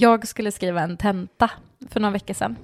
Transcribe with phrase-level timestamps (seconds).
[0.00, 1.50] Jag skulle skriva en tenta
[1.88, 2.56] för några veckor sedan.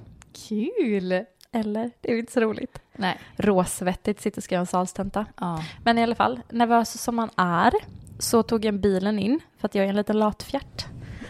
[0.47, 1.25] Kul!
[1.51, 1.91] Eller?
[2.01, 2.79] Det är ju inte så roligt.
[2.95, 3.19] Nej.
[3.35, 5.25] Råsvettigt sitta och skriva en salstenta.
[5.39, 5.63] Ja.
[5.83, 7.73] Men i alla fall, nervös som man är
[8.19, 10.85] så tog jag bilen in för att jag är en liten latfjärt.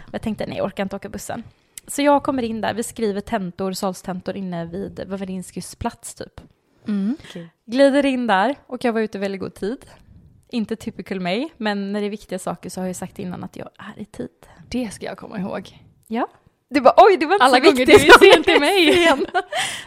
[0.07, 1.43] Och jag tänkte nej, jag orkar inte åka bussen.
[1.87, 6.41] Så jag kommer in där, vi skriver tentor, salstentor inne vid Wawrinskys plats typ.
[6.87, 7.17] Mm.
[7.65, 9.85] Glider in där och jag var ute i väldigt god tid.
[10.49, 13.55] Inte typical mig, men när det är viktiga saker så har jag sagt innan att
[13.55, 14.29] jag är i tid.
[14.69, 15.86] Det ska jag komma ihåg.
[16.07, 16.27] Ja.
[16.69, 18.19] Det var, oj, det var inte Alla så gånger viktigt.
[18.19, 19.07] du är sen till mig.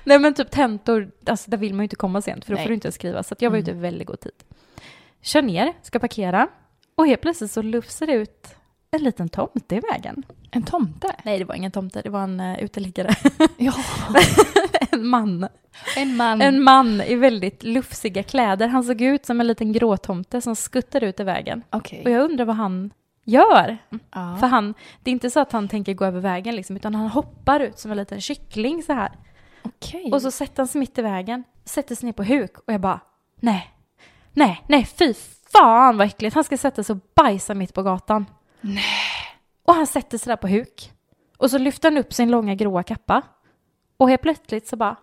[0.05, 2.65] Nej men typ tentor, alltså där vill man ju inte komma sent för då Nej.
[2.65, 3.23] får du inte skriva.
[3.23, 3.63] Så att jag var Mm.
[3.63, 4.33] ute i väldigt god tid.
[5.23, 6.49] Kör ner, ska parkera
[6.95, 8.55] och helt plötsligt så lufsar det ut
[8.91, 10.23] en liten tomte i vägen.
[10.51, 11.17] En tomte?
[11.25, 13.15] Nej, det var ingen tomte, det var en uh, uteliggare.
[13.57, 13.75] Ja.
[14.93, 15.49] en man.
[15.97, 16.43] En man.
[16.43, 18.69] En man i väldigt lufsiga kläder.
[18.69, 21.63] Han såg ut som en liten gråtomte som skuttade ut i vägen.
[21.71, 22.03] Okej.
[22.05, 22.91] Och jag undrar vad han
[23.25, 23.79] gör.
[24.11, 24.37] Ja.
[24.41, 27.09] För han, det är inte så att han tänker gå över vägen liksom, utan han
[27.09, 29.13] hoppar ut som en liten kyckling så här.
[29.63, 30.13] Okej.
[30.13, 32.81] Och så sätter han sig mitt i vägen, sätter sig ner på huk och jag
[32.81, 33.01] bara,
[33.41, 33.71] nej,
[34.33, 35.15] nej, nej, fy
[35.53, 36.35] fan vad äckligt.
[36.35, 38.27] Han ska sätta sig och bajsa mitt på gatan.
[38.61, 38.85] Nej.
[39.65, 40.93] Och han sätter sig där på huk.
[41.37, 43.23] Och så lyfter han upp sin långa gråa kappa.
[43.97, 44.97] Och helt plötsligt så bara,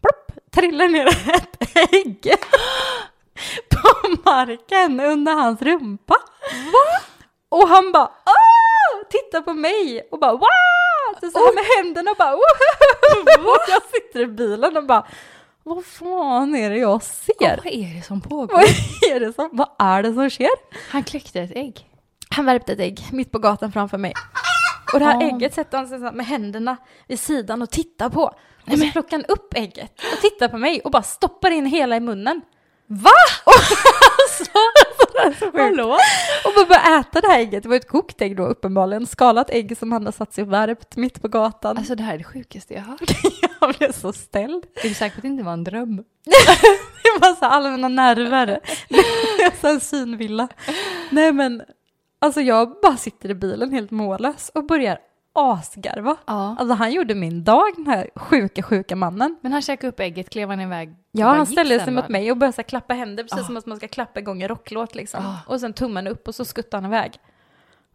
[0.00, 2.34] plopp, trillar ner ett ägg
[3.82, 6.14] på marken under hans rumpa.
[6.72, 7.00] Va?
[7.48, 9.06] Och han bara, Åh!
[9.10, 11.20] tittar på mig och bara, wow!
[11.20, 13.50] Så, så här med händerna och bara, Woho!
[13.50, 15.06] Och jag sitter i bilen och bara,
[15.62, 17.60] vad fan är det jag ser?
[17.64, 18.54] Vad är det som pågår?
[18.54, 18.62] Vad
[19.16, 20.50] är det som, vad är det som sker?
[20.90, 21.86] Han kläckte ett ägg.
[22.30, 24.12] Han värpte ett ägg mitt på gatan framför mig.
[24.92, 25.20] Och det här Ah.
[25.22, 26.76] ägget sätter han sig med händerna
[27.08, 28.22] vid sidan och tittar på.
[28.72, 31.96] Och så plockar han upp ägget och tittar på mig och bara stoppar in hela
[31.96, 32.40] i munnen.
[32.92, 33.10] Va?
[33.44, 33.52] Och,
[34.20, 34.44] alltså,
[35.38, 35.58] så.
[35.58, 35.98] Hallå?
[36.44, 37.62] och bara börjar äta det här ägget.
[37.62, 39.06] Det var ett kokt ägg då uppenbarligen.
[39.06, 41.76] Skalat ägg som han har satt sig och värpt mitt på gatan.
[41.78, 43.10] Alltså det här är det sjukaste jag har hört.
[43.60, 44.66] jag blev så ställd.
[44.74, 45.96] Är du säker på att det inte var en dröm?
[47.02, 48.60] Det var så allmänna nerver.
[49.38, 50.48] Det så en synvilla.
[51.10, 51.62] Nej men,
[52.20, 54.98] alltså jag bara sitter i bilen helt mållös och börjar
[55.32, 56.16] asgarva.
[56.26, 56.56] Ja.
[56.58, 59.36] Alltså han gjorde min dag, den här sjuka, sjuka mannen.
[59.40, 60.94] Men han käkade upp ägget, klev han iväg?
[61.12, 63.44] Ja, han ställde sig mot mig och började så klappa händer, precis Ah.
[63.44, 65.24] som att man ska klappa igång en rocklåt liksom.
[65.26, 65.36] Ah.
[65.52, 67.12] Och sen tummen upp och så skuttade han iväg.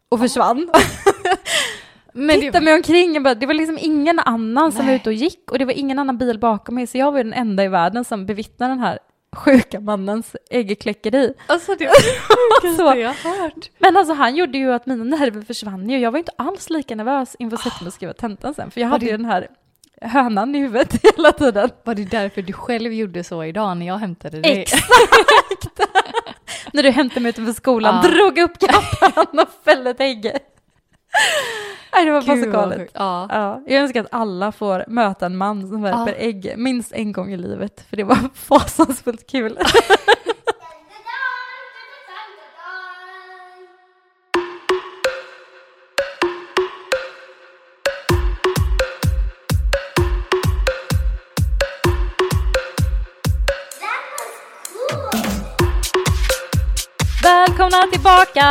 [0.08, 0.70] Och försvann.
[2.12, 4.96] Men Tittade mig omkring, bara, det var liksom ingen annan som var Nej.
[4.96, 7.32] ute och gick och det var ingen annan bil bakom mig, så jag var den
[7.32, 8.98] enda i världen som bevittnade den här
[9.36, 11.34] sjuka mannens äggkläckeri.
[11.46, 13.70] Alltså det var det jag hört.
[13.78, 15.98] Men alltså han gjorde ju att mina nerver försvann ju.
[15.98, 18.70] Jag var inte alls lika nervös inför att sätta mig och skriva tentan sen.
[18.70, 19.48] För jag Var hade det- ju den här
[20.00, 21.70] hönan i huvudet hela tiden.
[21.84, 24.60] Var det därför du själv gjorde så idag när jag hämtade dig?
[24.60, 24.82] Exakt!
[26.72, 28.08] När du hämtade mig utanför skolan, Ja.
[28.10, 30.32] drog upp kappan och fällde ett ägg.
[31.92, 32.90] Nej, det var bara så galet.
[32.94, 33.26] Ja.
[33.30, 36.18] Ja, jag önskar att alla får möta en man som värper Ja.
[36.18, 39.58] ägg minst en gång i livet, för det var fasansfullt kul.
[57.66, 58.44] Välkomna tillbaka!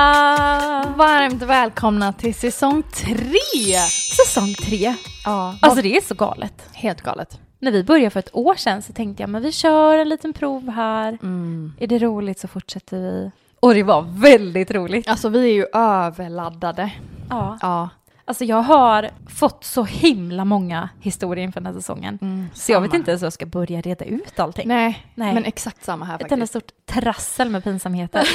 [0.98, 3.78] Varmt välkomna till säsong tre!
[4.18, 4.96] Säsong tre.
[5.26, 6.70] Ja, Alltså det är så galet.
[6.74, 7.40] helt galet.
[7.59, 10.34] När vi började för ett år sedan så tänkte jag men vi kör en liten
[10.34, 11.08] prov här.
[11.22, 11.74] Mm.
[11.80, 13.31] Är det roligt så fortsätter vi.
[13.59, 15.08] Och det var väldigt roligt.
[15.09, 16.92] Alltså vi är ju överladdade.
[17.30, 17.58] Ja.
[17.62, 17.90] Ja.
[18.28, 22.19] Alltså jag har fått så himla många historier inför den här säsongen.
[22.22, 24.68] Mm, Så jag vet inte ens hur jag ska börja reda ut allting.
[24.68, 25.34] Nej, Nej.
[25.34, 26.52] men exakt samma här Ett enda faktiskt.
[26.52, 28.24] stort trassel med pinsamheter.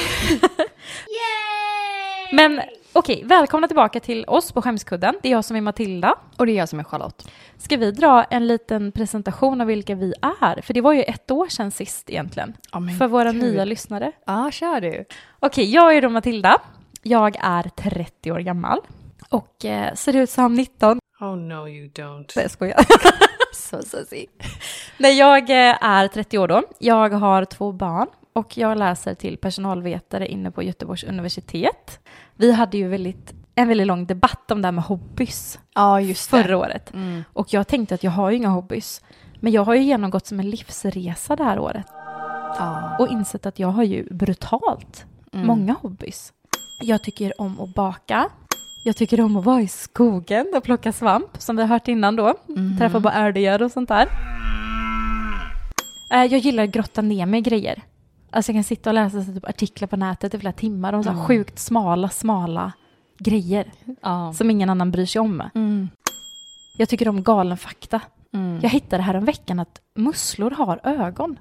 [2.32, 2.60] Men
[2.92, 5.14] okej, välkomna tillbaka till oss på Skämskudden.
[5.22, 6.14] Det är jag som är Matilda.
[6.36, 7.28] Och det är jag som är Charlotte.
[7.58, 10.62] Ska vi dra en liten presentation av vilka vi är?
[10.62, 12.54] För det var ju ett år sedan sist egentligen.
[12.72, 13.42] Men För våra gud.
[13.42, 14.12] nya lyssnare.
[14.26, 15.04] Ja, kör du.
[15.40, 16.58] Okej, jag är då Matilda.
[17.02, 18.78] Jag är 30 år gammal.
[19.30, 20.98] Och eh, ser ut som 19.
[21.20, 22.32] Oh no, you don't.
[22.36, 22.80] Nej, jag skojar.
[23.54, 23.96] Så, så.
[24.98, 26.62] Nej, jag eh, är 30 år då.
[26.78, 32.00] Jag har två barn och jag läser till personalvetare inne på Göteborgs universitet.
[32.36, 36.30] Vi hade ju väldigt, en väldigt lång debatt om det här med hobbys Ja, just
[36.30, 36.54] förra det.
[36.56, 36.94] året.
[36.94, 37.24] Mm.
[37.32, 39.02] Och jag tänkte att jag har ju inga hobbys.
[39.40, 41.86] Men jag har ju genomgått som en livsresa det här året
[42.58, 42.96] Ja.
[42.98, 45.46] och insett att jag har ju brutalt Mm.
[45.46, 46.32] många hobbys.
[46.80, 48.28] Jag tycker om att baka.
[48.82, 52.16] Jag tycker om att vara i skogen och plocka svamp, som vi har hört innan
[52.16, 52.34] då.
[52.48, 52.78] Mhm.
[52.78, 54.08] Träffa på älgar och sånt där.
[56.12, 57.82] Eh, Jag gillar att grotta ner mig i grejer.
[58.30, 61.10] Alltså jag kan sitta och läsa typ artiklar på nätet i flera timmar om så
[61.10, 61.24] Mm.
[61.24, 62.72] sjukt smala, smala
[63.18, 63.72] grejer
[64.02, 64.32] Ja.
[64.32, 65.42] som ingen annan bryr sig om.
[65.54, 65.88] Mm.
[66.78, 68.00] Jag tycker om galen fakta.
[68.34, 68.58] Mm.
[68.62, 71.38] Jag hittade här veckan att musslor har ögon.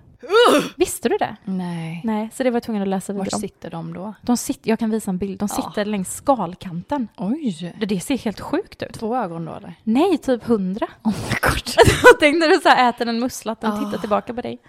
[0.75, 1.35] Visste du det?
[1.45, 2.01] Nej.
[2.03, 3.41] Nej, så det var jag tvungen att läsa Var vidare om.
[3.41, 4.13] sitter de då?
[4.21, 5.39] De sitter, jag kan visa en bild.
[5.39, 5.63] De Ja.
[5.63, 7.07] sitter längs skalkanten.
[7.17, 7.75] Oj.
[7.79, 8.93] Det, det ser helt sjukt ut.
[8.93, 9.73] Två ögon då eller?
[9.83, 10.87] Nej, typ hundra.
[11.03, 11.85] Oh my god.
[12.19, 13.85] Tänk när du så här äter en mussla att den Ah.
[13.85, 14.59] tittar tillbaka på dig.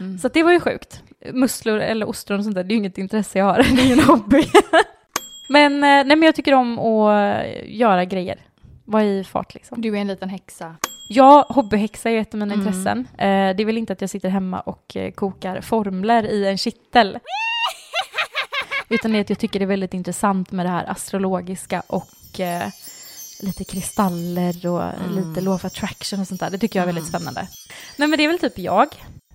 [0.00, 0.18] Mm.
[0.18, 1.02] Så det var ju sjukt.
[1.32, 3.56] Musslor eller ostron och sånt där, det är ju inget intresse jag har.
[3.76, 4.44] Det är ju en hobby.
[5.48, 8.38] men, eh, nej, men jag tycker om att eh, göra grejer.
[8.84, 9.80] Vara i fart liksom.
[9.80, 10.74] Du är en liten häxa.
[11.14, 12.66] Jag hobbyhäxa är ett av mina Mm.
[12.66, 12.98] intressen.
[13.18, 16.58] Eh, det är väl inte att jag sitter hemma och eh, kokar formler i en
[16.58, 17.18] kittel.
[18.88, 22.40] Utan det är att jag tycker det är väldigt intressant med det här astrologiska och
[22.40, 22.68] eh,
[23.42, 25.16] lite kristaller och Mm.
[25.28, 26.50] lite law of attraction och sånt där.
[26.50, 27.20] Det tycker jag är väldigt Mm.
[27.20, 27.48] spännande.
[27.96, 28.88] Nej men det är väl typ jag.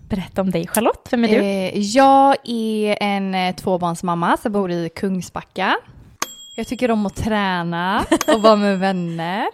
[0.10, 1.36] Berätta om dig Charlotte, vem är du?
[1.36, 5.76] Eh, jag är en eh, tvåbarnsmamma som bor i Kungsbacka.
[6.56, 9.48] Jag tycker om att träna och vara med vänner.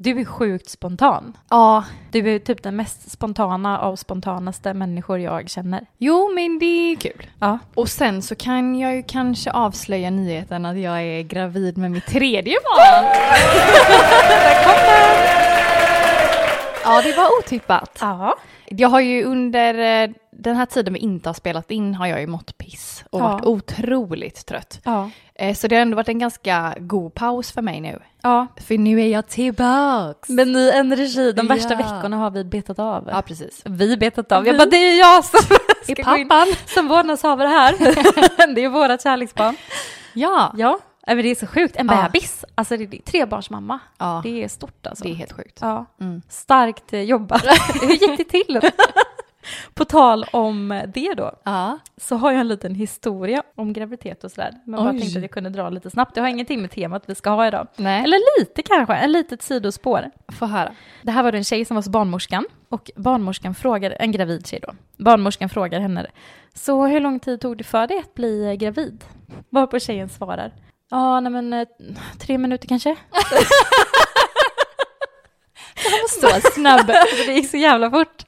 [0.00, 1.36] Du är sjukt spontan.
[1.50, 5.86] Ja, Du är typ den mest spontana av spontanaste människor jag känner.
[5.98, 7.26] jo men det är kul.
[7.40, 7.58] Ja.
[7.74, 12.06] Och sen så kan jag ju kanske avslöja nyheten att jag är gravid med mitt
[12.06, 13.04] tredje barn.
[16.88, 17.98] Ja, det var otippat.
[18.00, 18.36] Ja.
[18.66, 22.20] Jag har ju under eh, den här tiden vi inte har spelat in har jag
[22.20, 23.28] ju mått piss och Ja.
[23.28, 24.80] varit otroligt trött.
[24.84, 25.10] Ja.
[25.34, 27.98] Eh, Så det har ändå varit en ganska god paus för mig nu.
[28.22, 28.46] Ja.
[28.66, 30.28] För nu är jag tillbaks.
[30.28, 31.32] Med ny energi.
[31.32, 31.76] De värsta Ja.
[31.76, 33.08] veckorna har vi betat av.
[33.12, 33.60] Ja, precis.
[33.64, 34.46] Vi betat av.
[34.46, 34.58] Jag Vi.
[34.58, 35.40] bara, det är jag som
[35.82, 36.54] ska gå in pappan.
[36.66, 37.74] som vårdnadshavare här.
[38.54, 39.56] det är vårat kärleksbarn.
[40.12, 40.52] Ja.
[40.56, 40.78] Ja,
[41.14, 41.76] men det är så sjukt.
[41.76, 42.02] En Ja.
[42.02, 42.44] bebis.
[42.54, 43.78] Alltså det är trebarnsmamma.
[43.98, 45.04] ja, Det är stort alltså.
[45.04, 45.58] det är helt sjukt.
[45.60, 45.84] Ja.
[46.00, 46.22] Mm.
[46.28, 47.42] Starkt eh, jobbat.
[47.82, 48.60] Hur gick det till?
[49.74, 51.78] På tal om det då, Ja.
[51.96, 54.54] så har jag en liten historia om graviditet och sådär.
[54.64, 55.00] Men bara Oj.
[55.00, 56.14] tänkte att jag kunde dra lite snabbt.
[56.14, 57.66] Det har ingenting med temat vi ska ha idag.
[57.76, 60.10] Nej, Eller lite kanske, en litet sidospår.
[60.32, 60.72] få höra.
[61.02, 64.60] Det här var en tjej som var hos barnmorskan och barnmorskan frågade, en gravid tjej
[64.66, 66.06] då, barnmorskan frågar henne,
[66.54, 69.04] så hur lång tid tog det för dig att bli eh, gravid?
[69.50, 70.52] Varpå tjejen svarar,
[70.90, 71.68] ja nej men eh,
[72.18, 72.96] tre minuter kanske.
[76.08, 76.90] Så snabb.
[76.90, 78.24] Alltså, det gick så jävla fort.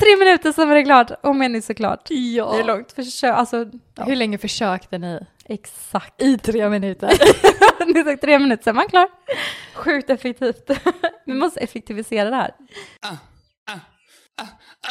[0.00, 2.06] Tre minuter så var det klart, om än såklart.
[2.10, 2.52] ja.
[2.52, 5.20] Det är långt, försök, alltså ja, Hur länge försökte ni?
[5.44, 6.22] exakt.
[6.22, 7.08] I tre minuter.
[7.94, 9.08] det tog tre minuter, sen var man klar.
[9.74, 10.70] Sjukt effektivt.
[11.26, 12.52] Vi måste effektivisera det här.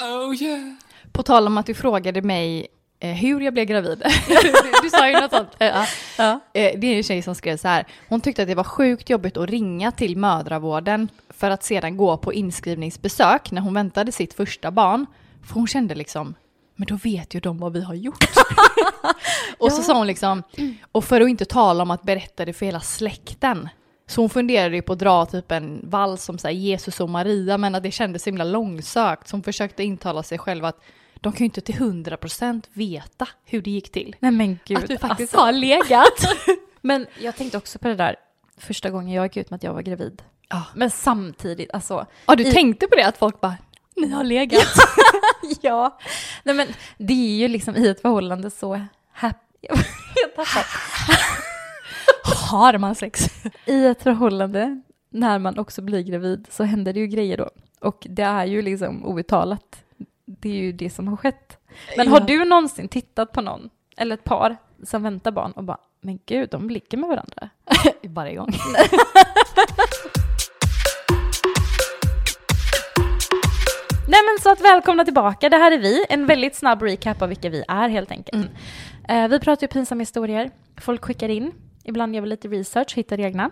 [0.01, 0.73] Oh yeah.
[1.11, 2.67] På tal om att du frågade mig
[2.99, 4.03] hur jag blev gravid.
[4.83, 5.49] du, sa ju något sånt.
[5.59, 5.85] Eh, ja.
[6.17, 6.39] Ja.
[6.53, 7.87] Eh, det är en tjej som skrev så här.
[8.07, 12.17] Hon tyckte att det var sjukt jobbigt att ringa till mödravården för att sedan gå
[12.17, 15.05] på inskrivningsbesök när hon väntade sitt första barn.
[15.47, 16.35] För hon kände liksom,
[16.75, 18.25] men då vet ju de vad vi har gjort.
[19.57, 20.43] och så sa hon liksom,
[20.91, 23.69] och för att inte tala om att berätta det för hela släkten.
[24.07, 27.57] Så hon funderade ju på att dra typ en vals som så Jesus och Maria,
[27.57, 29.27] men att det kändes så himla långsökt.
[29.27, 30.81] Så hon försökte intala sig själv att
[31.21, 34.15] de kan ju inte till hundra procent veta hur det gick till.
[34.19, 34.77] Nej men gud.
[34.77, 35.45] att du faktiskt alltså.
[35.45, 36.35] har legat.
[36.81, 38.15] Men jag tänkte också på det där
[38.57, 40.21] första gången jag gick ut med att jag var gravid.
[40.49, 40.63] Ja.
[40.75, 42.05] Men samtidigt, alltså.
[42.25, 43.57] Ja, du I- tänkte på det att folk bara,
[43.95, 44.67] ni har legat.
[45.61, 45.99] ja.
[46.43, 46.67] Nej men
[46.97, 48.81] det är ju liksom i ett förhållande så
[49.11, 49.67] happy.
[52.49, 53.25] Har man sex?
[53.65, 57.49] I ett förhållande, när man också blir gravid, så händer det ju grejer då.
[57.81, 59.83] Och det är ju liksom outtalat.
[60.31, 61.57] Det är ju det som har skett.
[61.97, 62.25] Men har Ja.
[62.25, 66.49] du någonsin tittat på någon, eller ett par, som väntar barn och bara, men gud,
[66.49, 67.49] de ligger med varandra.
[68.03, 68.49] Varje gång.
[74.07, 76.05] Nej men så att välkomna tillbaka, det här är vi.
[76.09, 78.47] En väldigt snabb recap av vilka vi är helt enkelt.
[79.09, 81.51] Eh, vi pratar ju pinsamma historier, folk skickar in,
[81.83, 83.49] ibland gör vi lite research, hittar egna.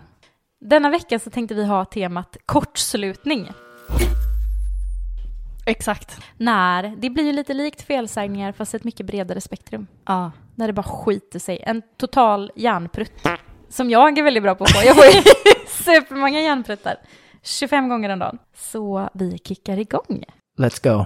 [0.60, 3.48] Denna vecka så tänkte vi ha temat kortslutning.
[5.68, 6.20] Exakt.
[6.36, 9.86] När det blir ju lite likt felsägningar fast ett mycket bredare spektrum.
[10.06, 10.32] Ja.
[10.54, 11.62] När det bara skiter sig.
[11.62, 13.12] En total hjärnprutt.
[13.68, 14.86] Som jag är väldigt bra på att få.
[14.86, 15.22] Jag får ju
[15.68, 16.96] supermånga hjärnpruttar.
[17.42, 18.38] 25 gånger om dagen.
[18.54, 20.24] Så vi kickar igång.
[20.58, 21.04] Let's go.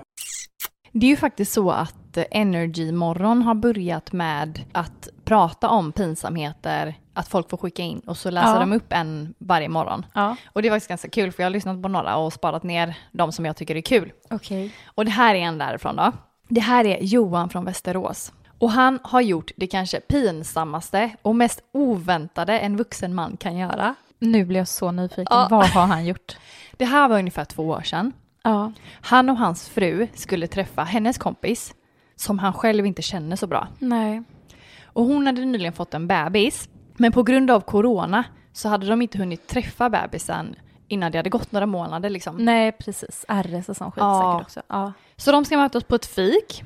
[0.92, 5.92] Det är ju faktiskt så att eh, Energy Morgon har börjat med att prata om
[5.92, 8.60] pinsamheter, att folk får skicka in och så läser Ja.
[8.60, 10.06] de upp en varje morgon.
[10.14, 12.62] Ja, Och det var faktiskt ganska kul för jag har lyssnat på några och sparat
[12.62, 14.12] ner de som jag tycker är kul.
[14.30, 14.74] okej.
[14.86, 16.12] Och det här är en därifrån då.
[16.48, 18.32] Det här är Johan från Västerås.
[18.58, 23.94] Och han har gjort det kanske pinsammaste och mest oväntade en vuxen man kan göra.
[24.18, 25.26] Nu blir jag så nyfiken.
[25.30, 25.48] Ja.
[25.50, 26.36] Vad har han gjort?
[26.76, 28.12] Det här var ungefär två år sedan.
[28.44, 28.72] Ja.
[29.00, 31.74] Han och hans fru skulle träffa hennes kompis
[32.16, 33.68] som han själv inte känner så bra.
[33.78, 34.22] Nej.
[34.92, 36.68] Och hon hade nyligen fått en bebis.
[36.96, 40.56] Men på grund av corona så hade de inte hunnit träffa bebisen
[40.88, 42.36] innan det hade gått några månader liksom.
[42.36, 43.24] Nej, precis.
[43.28, 44.32] RS och sån skit Ja.
[44.34, 44.62] säkert också.
[44.68, 44.92] Ja.
[45.16, 46.62] Så de ska mötas på ett fik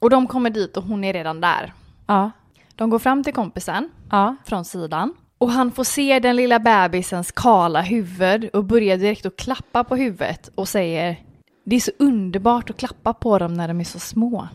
[0.00, 1.72] och de kommer dit och hon är redan där.
[2.06, 2.30] Ja.
[2.74, 4.36] De går fram till kompisen Ja.
[4.44, 9.36] från sidan och han får se den lilla bebisens kala huvud och börjar direkt att
[9.36, 11.16] klappa på huvudet och säger
[11.64, 14.48] det är så underbart att klappa på dem när de är så små.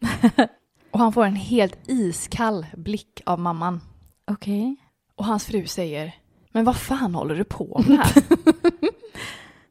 [0.94, 3.80] och han får en helt iskall blick av mamman.
[4.30, 4.76] Okej.
[5.16, 6.12] Och hans fru säger
[6.52, 8.08] Men vad fan håller du på med?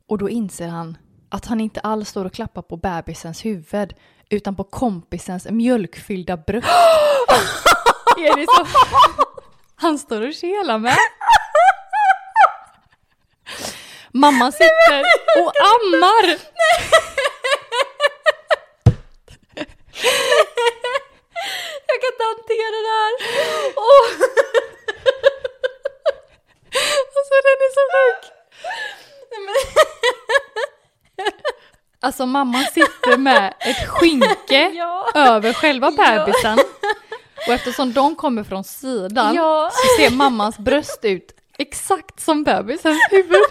[0.07, 0.97] och då inser han
[1.29, 3.93] att han inte alls står och klappar på bebisens huvud
[4.29, 6.67] utan på kompisens mjölkfyllda bröst.
[8.17, 8.67] är det så?
[9.75, 10.97] Han står och kelar med.
[14.11, 15.03] Mamman sitter
[15.39, 16.37] och ammar.
[21.87, 23.13] Jag kan inte hantera det här.
[23.75, 24.07] Åh.
[27.15, 28.23] Alltså den är så sjuk.
[29.31, 29.55] Nej, men-
[32.03, 35.09] Alltså mamman sitter med ett skynke Ja.
[35.15, 36.03] över själva Ja.
[36.25, 36.59] bebisen.
[37.47, 39.71] Och eftersom de kommer från sidan Ja.
[39.73, 43.41] så ser mammans bröst ut exakt som bebisens huvud.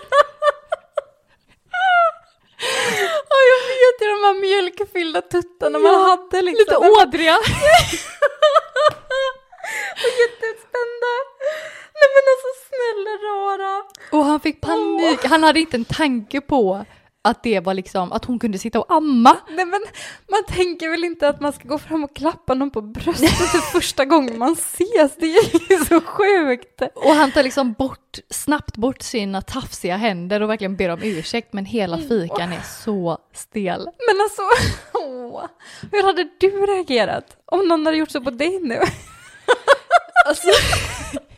[3.29, 6.59] Ja, jag vet ju de här mjölkfyllda tuttarna man Ja, hade liksom.
[6.59, 7.37] Lite ådriga.
[10.05, 11.13] Och jätteutspända.
[11.95, 13.83] Nej men alltså snälla rara.
[14.13, 15.25] Och han fick panik.
[15.25, 16.85] Han hade inte en tanke på
[17.25, 19.37] att det var liksom att hon kunde sitta och amma.
[19.49, 19.81] Nej men
[20.31, 23.59] man tänker väl inte att man ska gå fram och klappa någon på bröstet för
[23.73, 25.17] första gången man ses.
[25.17, 26.83] Det är ju så sjukt.
[26.95, 31.53] Och han tar liksom bort, snabbt bort sina tafsiga händer och verkligen ber om ursäkt
[31.53, 33.81] men hela fikan är så stel.
[33.81, 34.43] Men alltså,
[34.95, 35.45] åh,
[35.93, 38.81] hur hade du reagerat om någon hade gjort så på dig nu?
[40.27, 40.49] Alltså,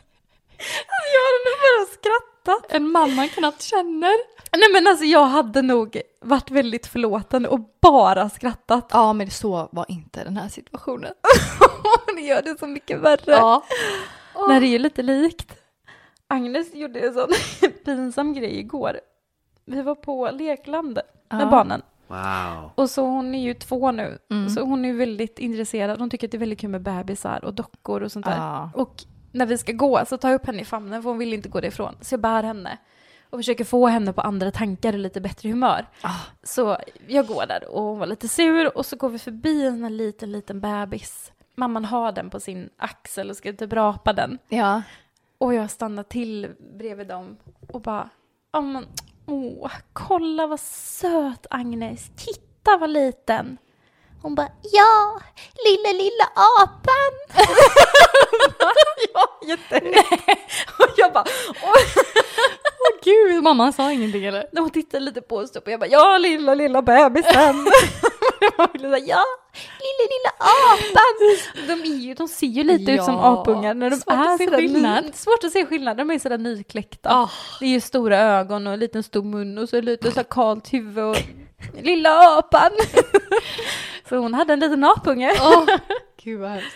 [1.13, 2.71] Jag hade nog bara skrattat.
[2.71, 4.35] en man man knappt känner.
[4.57, 8.89] Nej men alltså jag hade nog varit väldigt förlåtande och bara skrattat.
[8.91, 11.13] Ja men så var inte den här situationen.
[12.15, 13.31] det gör det så mycket värre.
[13.31, 13.63] Ja.
[14.47, 15.55] Nej det är ju lite likt.
[16.27, 17.29] Agnes gjorde en sån
[17.85, 18.99] pinsam grej igår.
[19.65, 20.93] Vi var på lekland
[21.31, 21.45] med Ja.
[21.45, 21.81] barnen.
[22.07, 22.71] Wow.
[22.75, 24.17] Och så hon är ju två nu.
[24.31, 24.49] Mm.
[24.49, 25.99] Så hon är ju väldigt intresserad.
[25.99, 28.37] Hon tycker att det är väldigt kul med bebisar och dockor och sånt där.
[28.37, 28.69] Ja.
[28.73, 28.93] Och
[29.35, 31.49] när vi ska gå så tar jag upp henne i famnen för hon vill inte
[31.49, 31.95] gå därifrån.
[32.01, 32.77] Så jag bär henne.
[33.29, 35.85] Och försöker få henne på andra tankar och lite bättre humör.
[36.01, 36.19] Ah.
[36.43, 36.77] Så
[37.07, 40.31] jag går där och hon var lite sur och så går vi förbi en liten,
[40.31, 41.31] liten bebis.
[41.55, 44.37] Mamman har den på sin axel och ska typ rapa den.
[44.49, 44.81] Ja.
[45.37, 47.37] Och jag stannar till bredvid dem
[47.67, 48.09] och bara,
[48.51, 48.85] ja men,
[49.25, 53.57] åh, kolla vad söt Agnes, titta vad liten.
[54.25, 55.21] Hon bara, ja,
[55.65, 57.13] lilla, lilla apan.
[59.13, 59.27] ja.
[60.79, 61.25] Och jag bara,
[61.63, 61.73] åh.
[62.79, 64.47] Åh gud, mamman sa ingenting eller?
[64.57, 67.67] Hon tittade lite på oss och jag bara, ja, lilla, lilla bebisen.
[68.73, 69.23] Ville säga, ja,
[69.85, 71.13] lilla, lilla apan.
[71.67, 74.19] De, är ju, de ser ju lite ut som Ja, apungar när de svårt är
[74.19, 75.05] att se sådär skillnad.
[75.05, 77.09] Ny, svårt att se skillnad, de är sådär nykläckta.
[77.09, 77.29] Ah.
[77.59, 80.73] Det är ju stora ögon och en liten stor mun och så lite så kalt
[80.73, 81.17] huvud och
[81.81, 82.71] lilla apan.
[84.09, 85.31] Så hon hade en liten apunge.
[85.41, 85.65] Åh,
[86.23, 86.75] gud vad hemskt.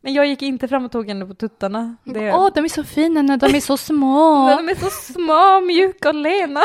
[0.00, 1.96] Men jag gick inte fram och tog henne på tuttarna.
[2.04, 4.44] Det, Åh, de är så fina när de är så små.
[4.46, 6.60] Men De är så små, mjuka och lena.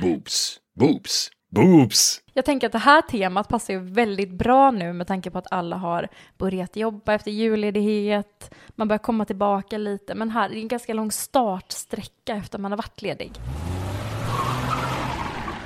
[0.00, 0.58] Boobs.
[0.78, 1.30] Boobs.
[1.54, 2.22] Boobs.
[2.32, 5.46] Jag tänker att det här temat passar ju väldigt bra nu med tanke på att
[5.50, 8.54] alla har börjat jobba efter julledighet.
[8.68, 12.72] Man börjar komma tillbaka lite, men här är det en ganska lång startsträcka efter man
[12.72, 13.32] har varit ledig.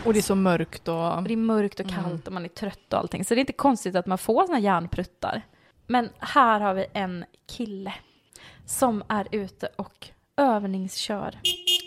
[0.05, 1.17] Och det är så mörkt och...
[1.17, 3.25] Och det är mörkt och kallt och man är trött och allting.
[3.25, 5.43] Så det är inte konstigt att man får såna hjärnpruttar.
[5.87, 7.95] Men här har vi en kille
[8.67, 11.39] som är ute och övningskör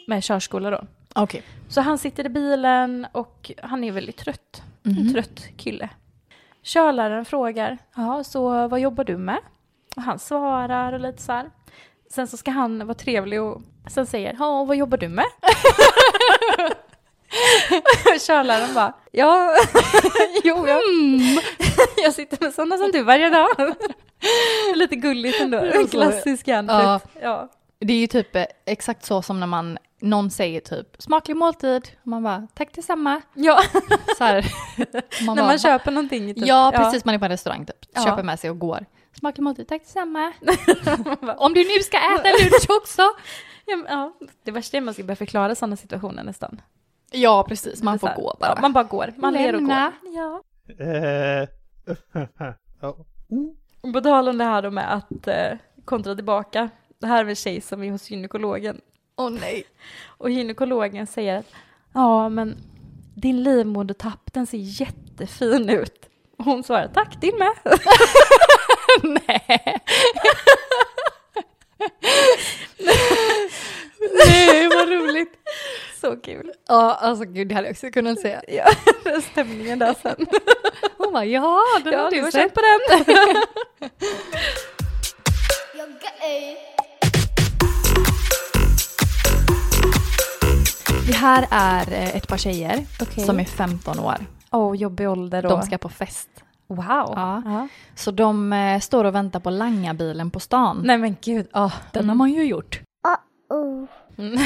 [0.07, 0.83] med körskola då.
[1.21, 1.43] Okej.
[1.69, 4.61] Så han sitter i bilen och han är väldigt trött.
[4.83, 5.13] En Mhm.
[5.13, 5.89] trött kille.
[6.63, 9.37] Körläraren frågar, ja så vad jobbar du med?
[9.95, 11.49] Och han svarar och lite så här.
[12.11, 15.25] Sen så ska han vara trevlig och sen säger, ja vad jobbar du med?
[18.27, 19.55] Körläraren bara, ja,
[20.43, 20.81] jo jag,
[22.03, 23.47] jag sitter med sådana som du varje dag.
[24.75, 27.03] lite gulligt ändå, en klassisk hjärntvätt.
[27.21, 27.49] Ja.
[27.79, 31.89] Det är ju typ eh, exakt så som när man, någon säger typ smaklig måltid.
[32.01, 33.21] Och man bara tack detsamma.
[33.33, 33.59] ja,
[34.17, 34.45] Så här.
[35.25, 36.33] Man när bara, man köper någonting.
[36.33, 36.45] Typ.
[36.47, 37.05] Ja, precis.
[37.05, 37.85] Man är på en restaurang typ.
[37.93, 38.03] Ja.
[38.03, 38.85] Köper med sig och går.
[39.19, 40.33] Smaklig måltid, tack detsamma.
[41.37, 43.01] Om du nu ska äta lunch också.
[43.65, 46.61] Ja, men, ja, det värsta är att man ska börja förklara sådana situationer nästan.
[47.11, 47.83] Ja, precis.
[47.83, 48.53] Man får här, gå bara.
[48.55, 49.13] Ja, man bara går.
[49.17, 49.91] Man ler och går.
[50.03, 50.41] Ja.
[50.79, 51.47] Eh,
[52.81, 52.97] ja.
[53.93, 56.69] På tal om det här då med att eh, kontra tillbaka.
[56.99, 58.81] Det här är en tjej som är hos gynekologen.
[59.17, 59.63] Åh nej.
[60.07, 61.45] Och gynekologen säger att
[61.93, 62.57] ja, men
[63.15, 66.09] din livmodertapp den ser jättefin ut.
[66.37, 67.51] Och hon svarar tack, din med.
[69.27, 69.77] nej.
[74.27, 75.33] nej, vad roligt.
[76.01, 76.51] Så kul.
[76.67, 78.41] Ja, alltså gud, det hade jag också kunnat säga.
[78.47, 78.65] Ja,
[79.03, 80.25] den stämningen där sen.
[80.97, 82.53] Hon bara, ja, den Ja, har du du har sett.
[82.53, 82.79] på den.
[91.09, 93.25] Det här är eh, ett par tjejer Okej.
[93.25, 94.15] som är 15 år.
[94.51, 95.49] Åh, jobbig ålder då.
[95.49, 96.29] De ska på fest.
[96.67, 96.83] Wow.
[97.15, 97.41] Ja.
[97.45, 97.67] Ja.
[97.95, 100.81] Så de eh, står och väntar på langarbilen på stan.
[100.83, 101.71] Nej men gud, ja.
[101.93, 102.81] Den har man ju gjort.
[103.49, 103.85] Oh.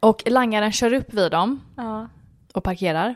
[0.00, 2.08] Och langaren kör upp vid dem Ja.
[2.54, 3.14] och parkerar.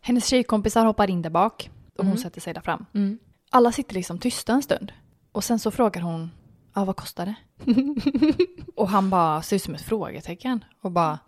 [0.00, 2.18] Hennes tjejkompisar hoppar in där bak och hon Mm.
[2.22, 2.86] sätter sig där fram.
[2.94, 3.18] Mm.
[3.50, 4.92] Alla sitter liksom tysta en stund.
[5.32, 6.30] Och sen så frågar hon,
[6.74, 7.34] ja vad kostar det?
[8.76, 11.18] och han bara ser ut som ett frågetecken och bara,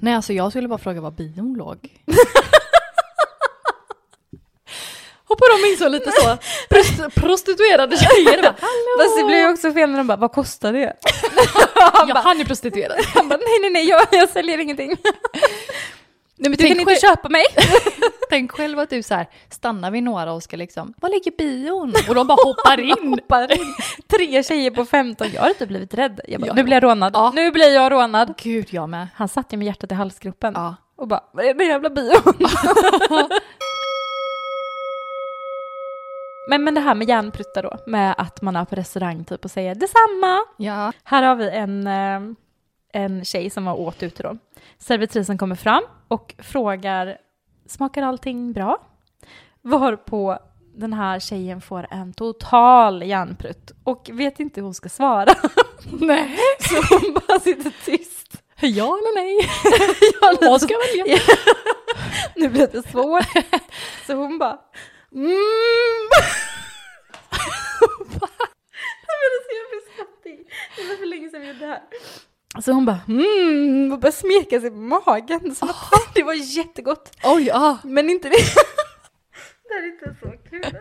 [0.00, 1.78] nej alltså jag skulle bara fråga var bion låg.
[5.28, 6.36] och på dem insåg lite så,
[6.74, 8.98] prost- prostituerade tjejer bara, hallå!
[9.04, 10.96] Fast det blir ju också fel när de bara, vad kostar det?
[12.08, 12.98] ja, han är prostituerad.
[13.14, 14.96] Han bara, nej nej nej, jag, jag säljer ingenting.
[16.42, 17.44] Nej, men Du kan tänk, inte själv, köpa mig.
[18.30, 21.94] tänk själv att du så här stannar vid några och ska liksom, var ligger bion?
[22.08, 23.08] Och de bara hoppar in.
[23.20, 23.74] Hoppar in.
[24.08, 26.20] Tre tjejer på 15, jag har inte blivit rädd.
[26.28, 26.54] Jag bara, Ja.
[26.54, 27.12] nu blir jag rånad.
[27.16, 27.32] Ja.
[27.34, 28.34] Nu blir jag rånad.
[28.42, 29.08] Gud, jag med.
[29.14, 30.74] Han satt ju med hjärtat i halsgropen Ja.
[30.96, 32.34] och bara, vad är det jävla bion?
[36.48, 39.50] men, men det här med järnprutta då, med att man är på restaurang typ och
[39.50, 40.38] säger detsamma.
[40.56, 40.92] Ja.
[41.04, 42.20] Här har vi en, eh,
[42.92, 44.38] en tjej som var åt ute då.
[44.78, 47.18] Servitrisen kommer fram och frågar,
[47.66, 48.78] smakar allting bra?
[49.62, 50.38] Varpå
[50.74, 55.34] den här tjejen får en total järnprutt och vet inte hur hon ska svara.
[56.00, 56.36] Nej.
[56.60, 58.42] Så hon bara sitter tyst.
[58.60, 59.50] Ja eller nej?
[60.40, 61.18] Jag Vad ska jag välja?
[62.36, 63.26] Nu blir det svårt.
[64.06, 64.58] Så hon bara
[65.12, 65.30] mm.
[69.06, 70.52] Nej, men det ska jag bli skrattig.
[70.76, 71.82] Det var för länge sedan vi gjorde det här.
[72.62, 75.54] Så hon bara mm och började smeka sig på magen.
[75.54, 77.10] Som att det var jättegott.
[77.24, 77.78] Oj, ja.
[77.84, 78.36] Men inte det.
[79.68, 80.64] Det här är inte så kul.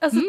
[0.00, 0.20] Alltså,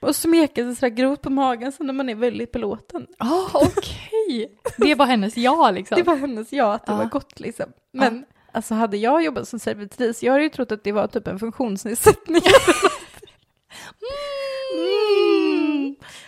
[0.00, 3.06] och smeka sig sådär grovt på magen som när man är väldigt belåten.
[3.18, 4.58] Ah, okej.
[4.76, 5.96] Det var hennes ja liksom.
[5.96, 6.96] Det var hennes ja, att det Ja.
[6.98, 7.72] var gott liksom.
[7.92, 11.26] Men alltså hade jag jobbat som servitris, jag hade ju trott att det var typ
[11.28, 12.42] en funktionsnedsättning.
[12.42, 12.54] mm.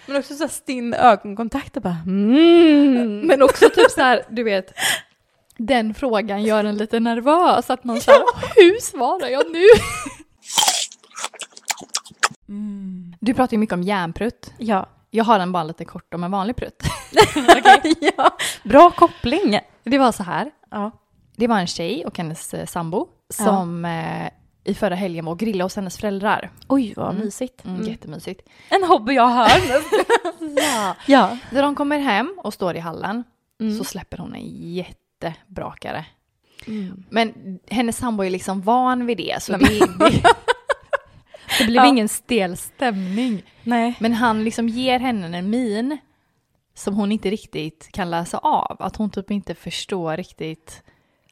[0.07, 3.21] Men också så här stinn ögonkontakt och bara mm.
[3.27, 4.73] Men också typ så här, du vet,
[5.57, 7.71] den frågan gör en lite nervös.
[7.71, 8.23] Att man säger,
[8.57, 9.65] hur svarar jag nu?
[13.21, 14.53] Du pratar ju mycket om järnprutt.
[14.59, 14.89] Ja.
[15.11, 16.83] Jag har en bara lite kort om en vanlig prutt.
[18.17, 18.37] ja.
[18.63, 19.59] Bra koppling.
[19.85, 20.91] Det var så här, Ja.
[21.37, 24.31] det var en tjej och hennes eh, sambo som eh,
[24.65, 26.51] i förra helgen var och grillade hos hennes föräldrar.
[26.69, 27.25] Oj vad Mm.
[27.25, 27.65] mysigt.
[27.65, 27.89] Mm, Mm.
[27.89, 28.49] Jättemysigt.
[28.69, 29.51] En hobby jag har.
[30.57, 30.97] Ja.
[31.07, 31.39] ja.
[31.53, 33.25] När de kommer hem och står i hallen
[33.61, 33.79] Mm.
[33.79, 36.05] så släpper hon en jättebrakare.
[36.67, 37.05] Mm.
[37.11, 40.23] Men hennes sambo är liksom van vid det, så Nej, det, det,
[41.59, 41.87] det blev Ja.
[41.87, 43.43] ingen stel stämning.
[43.63, 43.95] Nej.
[44.01, 45.99] Men han liksom ger henne en min
[46.75, 48.77] som hon inte riktigt kan läsa av.
[48.79, 50.83] Att hon typ inte förstår riktigt.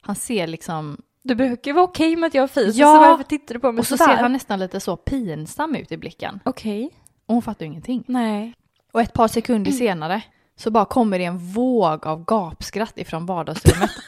[0.01, 2.87] Han ser liksom, Du brukar ju vara okej med att jag fis, Ja.
[2.95, 4.15] så varför tittar du på mig och så sådär?
[4.17, 6.41] ser han nästan lite så pinsam ut i blicken.
[6.45, 6.91] Okej.
[7.27, 8.05] Och hon fattar ju ingenting.
[8.07, 8.55] Nej.
[8.93, 10.23] Och ett par sekunder senare
[10.57, 13.91] så bara kommer det en våg av gapskratt ifrån vardagsrummet.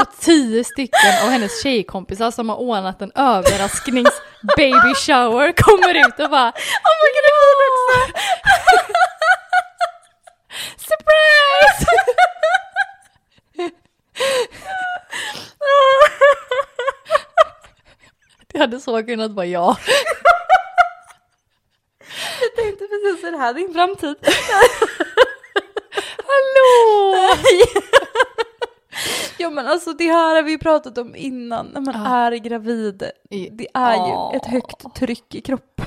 [0.00, 4.20] Och tio stycken av hennes tjejkompisar som har ordnat en överrasknings
[4.56, 8.12] baby shower kommer ut och bara Oh my god, också!
[10.88, 11.86] Surprise!
[18.54, 19.76] Det hade så kunnat vara jag.
[22.40, 24.16] Jag tänkte precis så det här är din framtid.
[26.26, 27.14] Hallå!
[29.38, 32.16] ja men alltså det här har vi pratat om innan, när man Ja.
[32.26, 33.02] är gravid.
[33.30, 34.30] Det är Ja.
[34.32, 35.86] ju ett högt tryck i kroppen.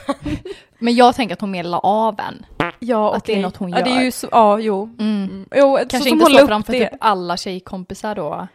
[0.80, 2.46] Men jag tänker att hon mer la av en.
[2.80, 4.02] Ja, Att det är något hon Ja, det är gör.
[4.02, 4.96] ju så, ja, jo.
[5.00, 5.46] Mm.
[5.56, 8.48] Jo Kanske så inte så framför typ alla tjejkompisar då.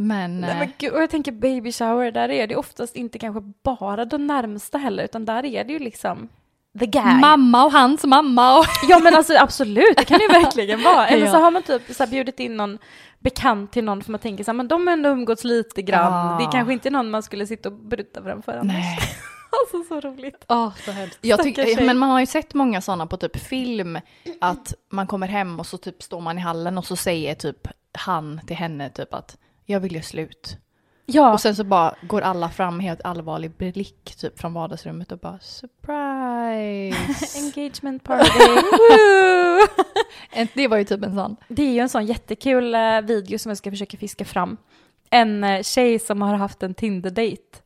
[0.00, 3.18] Men, Nej, eh, men gud, och jag tänker baby shower, där är det oftast inte
[3.18, 6.28] kanske bara de närmsta heller, utan där är det ju liksom
[6.78, 7.20] the gang.
[7.20, 8.66] mamma och hans mamma och...
[8.88, 11.08] Ja men alltså absolut, det kan det ju verkligen vara.
[11.08, 12.78] Eller så har man typ så här bjudit in någon
[13.18, 16.12] bekant till någon för man tänker så här, men de har ändå umgåtts lite grann.
[16.12, 16.36] Ja.
[16.38, 18.66] Det är kanske inte någon man skulle sitta och berätta framför annars.
[18.66, 18.98] Nej.
[19.50, 20.44] Alltså så roligt.
[20.48, 21.18] Åh, så hemskt.
[21.20, 23.98] Jag tycker, men man har ju sett många sådana på typ film,
[24.40, 27.68] att man kommer hem och så typ står man i hallen och så säger typ
[27.92, 29.36] han till henne typ att
[29.70, 30.56] jag vill göra slut.
[31.06, 35.12] Ja, Och sen så bara går alla fram med helt allvarlig blick typ från vardagsrummet
[35.12, 37.38] och bara surprise.
[37.38, 38.28] engagement party.
[40.54, 41.36] Det var ju typ en sån.
[41.48, 44.56] Det är ju en sån jättekul eh, video som jag ska försöka fiska fram.
[45.10, 47.58] En eh, tjej som har haft en Tinder-date.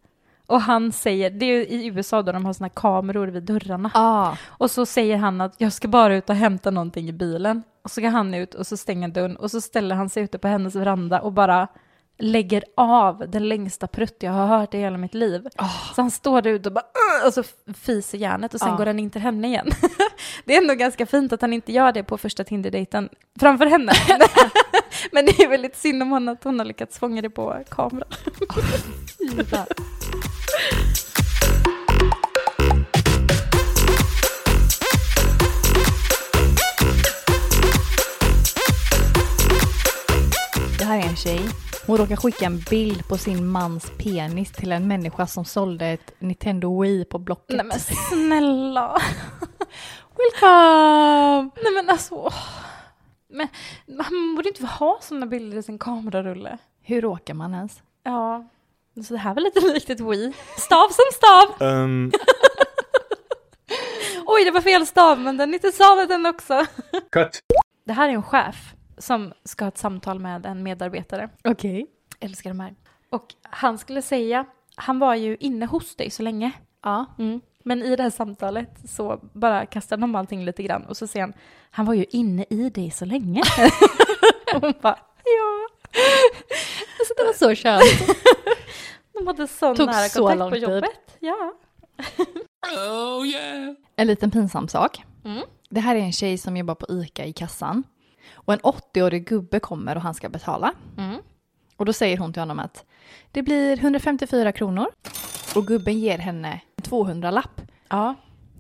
[0.47, 3.91] Och han säger, det är ju i USA då de har såna kameror vid dörrarna.
[3.95, 4.37] Ah.
[4.47, 7.63] Och så säger han att jag ska bara ut och hämta någonting i bilen.
[7.83, 10.39] Och så går han ut och så stänger dörren och så ställer han sig ute
[10.39, 11.69] på hennes veranda och bara
[12.19, 15.49] lägger av den längsta prutt jag har hört i hela mitt liv.
[15.95, 16.85] Så han står där ute och bara
[17.27, 17.43] och så
[17.75, 18.77] fiser järnet och sen Ja.
[18.77, 19.71] går han in till henne igen.
[20.45, 23.09] det är ändå ganska fint att han inte gör det på första Tinder-dejten
[23.41, 23.93] framför henne.
[25.13, 28.07] Men det är väldigt synd om hon att hon har lyckats fånga det på kamera.
[40.79, 41.41] Det här är en tjej.
[41.87, 46.13] Hon råkar skicka en bild på sin mans penis till en människa som sålde ett
[46.19, 47.57] Nintendo Wii på Blocket.
[47.57, 48.93] Nej men snälla.
[50.17, 51.51] Welcome!
[51.63, 52.33] Nej men alltså.
[53.29, 53.49] Men
[53.87, 56.59] man borde inte ha sådana bilder i sin kamerarulle.
[56.83, 57.83] Hur råkar man ens?
[58.03, 58.49] Ja,
[59.07, 60.33] så det här var lite likt ett Wii.
[60.59, 61.69] Stav som stav!
[61.69, 62.13] Um,
[64.27, 66.67] Oj, det var fel stav, men den är inte stavad den också.
[67.13, 67.41] cut.
[67.87, 71.29] Det här är en chef som ska ha ett samtal med en medarbetare.
[71.45, 71.87] Okej.
[72.21, 72.75] Älskar de här.
[73.11, 74.45] Och han skulle säga,
[74.77, 76.53] han var ju inne hos dig så länge.
[76.83, 77.07] Ja.
[77.19, 77.41] Mm.
[77.65, 81.27] Men i det här samtalet så bara kastar de allting lite grann och så säger
[81.27, 81.33] han,
[81.71, 83.41] han var ju inne i dig så länge.
[84.55, 85.69] och hon bara, ja.
[86.99, 88.17] Alltså det var så skönt.
[89.13, 90.63] De hade sån Tog nära så kontakt lång på tid.
[90.63, 91.17] jobbet.
[91.21, 91.55] Ja.
[93.97, 95.03] En liten pinsam sak.
[95.25, 95.43] Mm.
[95.71, 97.85] Det här är en tjej som jobbar på ICA i kassan.
[98.35, 100.73] Och en 80-årig gubbe kommer och han ska betala.
[100.99, 101.19] Mm.
[101.77, 102.85] Och då säger hon till honom att
[103.33, 104.87] det blir 154 kronor.
[105.57, 108.15] Och gubben ger henne en 200-lapp Ja.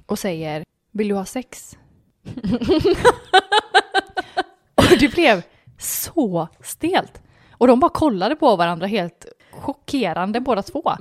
[0.06, 1.76] och säger vill du ha sex?
[4.74, 5.42] och det blev
[5.78, 7.22] så stelt.
[7.50, 10.92] Och de bara kollade på varandra helt chockerande båda två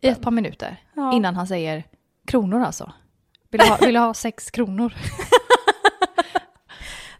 [0.00, 1.12] i ett par minuter Ja.
[1.14, 1.84] innan han säger
[2.26, 2.92] kronor alltså.
[3.50, 4.94] Vill du ha, vill du ha sex kronor?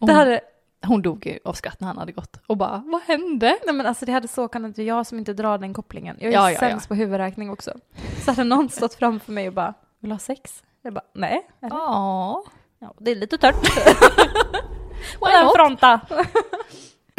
[0.01, 0.41] Det hade,
[0.87, 3.59] Hon dog ju av skratt när han hade gått och bara vad hände?
[3.66, 6.16] nej men alltså det hade så kunnat vara jag som inte drar den kopplingen.
[6.20, 7.73] Jag är Ja, ja, sämst på huvudräkning också.
[8.25, 10.62] Så hade någon stått framför mig och bara, vill du ha sex?
[10.83, 11.47] Jag bara, nej.
[11.61, 12.44] Ja.
[12.79, 13.55] Ja, det är lite tört.
[15.20, 15.55] Why Den not?
[15.57, 16.01] fronta.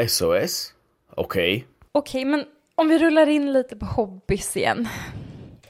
[0.07, 0.73] SOS?
[1.15, 1.67] Okej.
[1.91, 2.43] Okej, men
[2.75, 4.87] om vi rullar in lite på hobbys igen.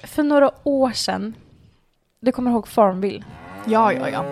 [0.04, 1.34] För några år sedan,
[2.20, 3.24] du kommer ihåg Farmville?
[3.66, 4.24] Ja, ja, ja.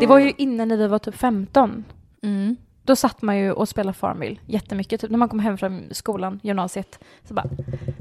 [0.00, 1.84] Det var ju inne när vi var typ 15.
[2.22, 2.56] Mm.
[2.90, 5.00] Då satt man ju och spelade Farmville jättemycket.
[5.00, 7.46] Typ när man kom hem från skolan, gymnasiet, så bara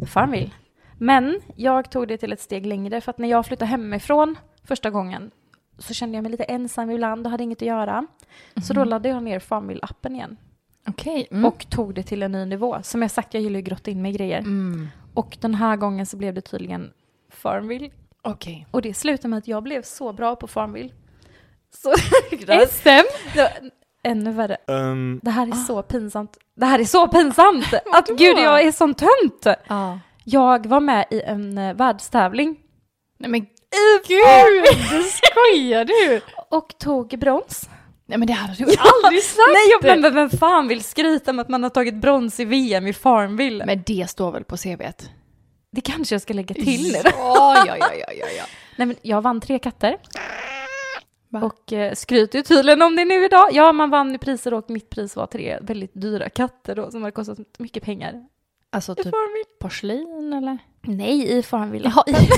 [0.08, 0.52] Farmville.
[0.97, 4.89] Men jag tog det till ett steg längre för att när jag flyttade hemifrån första
[4.89, 5.32] gången
[5.78, 8.08] så kände jag mig lite ensam ibland och hade inget att göra.
[8.63, 10.38] Så då laddade jag ner Farmville-appen igen
[10.88, 11.28] Okej.
[11.32, 11.45] Mm.
[11.45, 12.80] och tog det till en ny nivå.
[12.84, 14.39] Som jag sagt, jag gillar ju grotta in mig i grejer.
[14.39, 14.88] Mm.
[15.13, 16.91] Och den här gången så blev det tydligen
[17.30, 17.89] Farmville.
[18.21, 18.67] Okej.
[18.71, 20.89] Och det slutade med att jag blev så bra på Farmville.
[21.71, 21.93] Så
[22.69, 22.89] SM?
[24.03, 24.57] Ännu värre.
[24.67, 26.38] Um, Det här är så pinsamt.
[26.55, 27.73] Det här är så pinsamt!
[27.93, 29.57] Att gud, jag är sån tönt!
[29.67, 29.99] Ja.
[30.23, 32.57] Jag var med i en eh, världstävling
[33.19, 33.39] Nej men
[34.07, 34.79] gud!
[35.05, 36.21] Skojar du?
[36.49, 37.69] och tog brons.
[38.05, 39.38] Nej men det hade du aldrig sagt!
[39.53, 42.88] Nej, jag, men vem fan vill skryta med att man har tagit brons i VM
[42.88, 43.65] i Farmville?
[43.65, 45.09] Men det står väl på CVt?
[45.71, 46.97] Det kanske jag ska lägga till.
[47.03, 48.43] Ja, ja, ja, ja, ja, ja.
[48.75, 49.97] Nej, men jag vann tre katter.
[51.29, 51.41] Va?
[51.41, 53.49] Och eh, skryter ju tydligen om det nu idag.
[53.51, 57.01] Ja, man vann ju priser och mitt pris var tre väldigt dyra katter då, som
[57.01, 58.25] hade kostat mycket pengar.
[58.71, 59.13] Alltså typ
[59.59, 60.57] porslin eller?
[60.81, 61.91] Nej, i Farmville.
[61.95, 62.13] Jaha, i...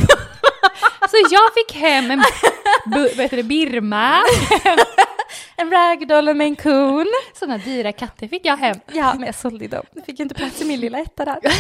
[1.10, 2.24] Så jag fick hem en
[2.86, 4.20] vad heter det, Birma.
[5.56, 7.08] En ragdoll och en coon.
[7.34, 8.78] Sådana dyra katter fick jag hem.
[8.94, 9.84] Ja, men jag sålde dem.
[9.94, 11.40] Jag fick inte plats i min lilla etta där.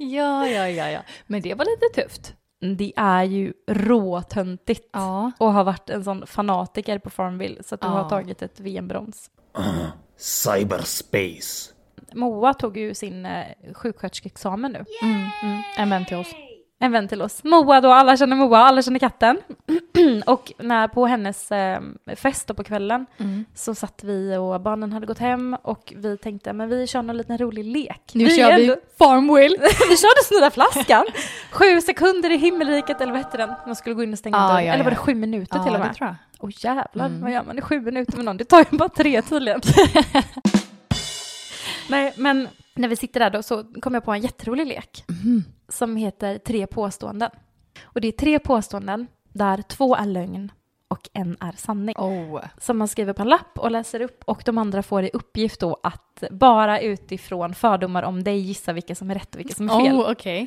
[0.00, 1.00] Ja, ja, ja, ja.
[1.26, 2.34] Men det var lite tufft.
[2.60, 4.88] Det är ju råtöntigt.
[4.92, 5.32] Ja.
[5.38, 7.90] Och har varit en sån fanatiker på Farmville så att du Ja.
[7.92, 9.30] har tagit ett VM-brons.
[10.16, 11.72] cyberspace.
[12.14, 14.84] Moa tog ju sin eh, sjuksköterskeexamen nu.
[15.02, 15.62] Mm.
[15.76, 16.26] En vän till oss.
[16.80, 17.44] En vän till oss.
[17.44, 19.38] Moa då, alla känner Moa, alla känner katten.
[20.26, 21.80] och när på hennes eh,
[22.16, 23.44] fest då på kvällen Mm.
[23.54, 27.16] så satt vi och barnen hade gått hem och vi tänkte men vi kör någon
[27.16, 28.10] liten rolig lek.
[28.14, 28.76] Nu vi kör vi ändå-
[29.90, 31.06] vi körde snurra flaskan.
[31.52, 33.50] Sju sekunder i himmelriket, eller vad hette den?
[33.66, 34.64] Man skulle gå in och stänga Ja, dörren.
[34.66, 34.96] ja, eller var ja.
[34.96, 35.94] det sju minuter Ja, till och det med?
[35.94, 36.16] tror jag.
[36.40, 37.20] Åh jävlar, Mm.
[37.22, 38.36] vad gör man i sju minuter med någon?
[38.36, 39.60] Det tar ju bara tre tydligen.
[41.88, 45.44] Nej, men när vi sitter där då så kom jag på en jätterolig lek Mhm.
[45.68, 47.30] Som heter tre påståenden.
[47.82, 50.52] Och det är tre påståenden där två är lögn
[50.88, 51.94] och en är sanning.
[51.98, 52.40] Oh.
[52.58, 55.60] Som man skriver på en lapp och läser upp och de andra får i uppgift
[55.60, 59.70] då att bara utifrån fördomar om dig gissa vilka som är rätt och vilka som
[59.70, 59.94] är fel.
[59.96, 60.46] Oh, okej.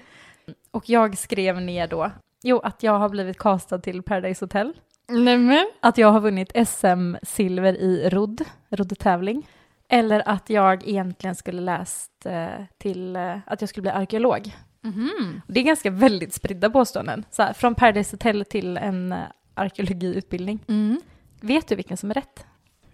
[0.71, 2.11] Och jag skrev ner då,
[2.43, 4.73] jo att jag har blivit castad till Paradise Hotel.
[5.07, 5.71] Nämen.
[5.79, 9.47] Att jag har vunnit SM-silver i rodd, roddtävling.
[9.89, 14.55] Eller att jag egentligen skulle läst eh, till eh, att jag skulle bli arkeolog.
[14.83, 15.41] Mhm.
[15.47, 17.25] Det är ganska väldigt spridda påståenden.
[17.31, 19.19] Så här, från Paradise Hotel till en eh,
[19.53, 20.59] arkeologiutbildning.
[20.67, 21.01] Mm.
[21.41, 22.45] Vet du vilken som är rätt?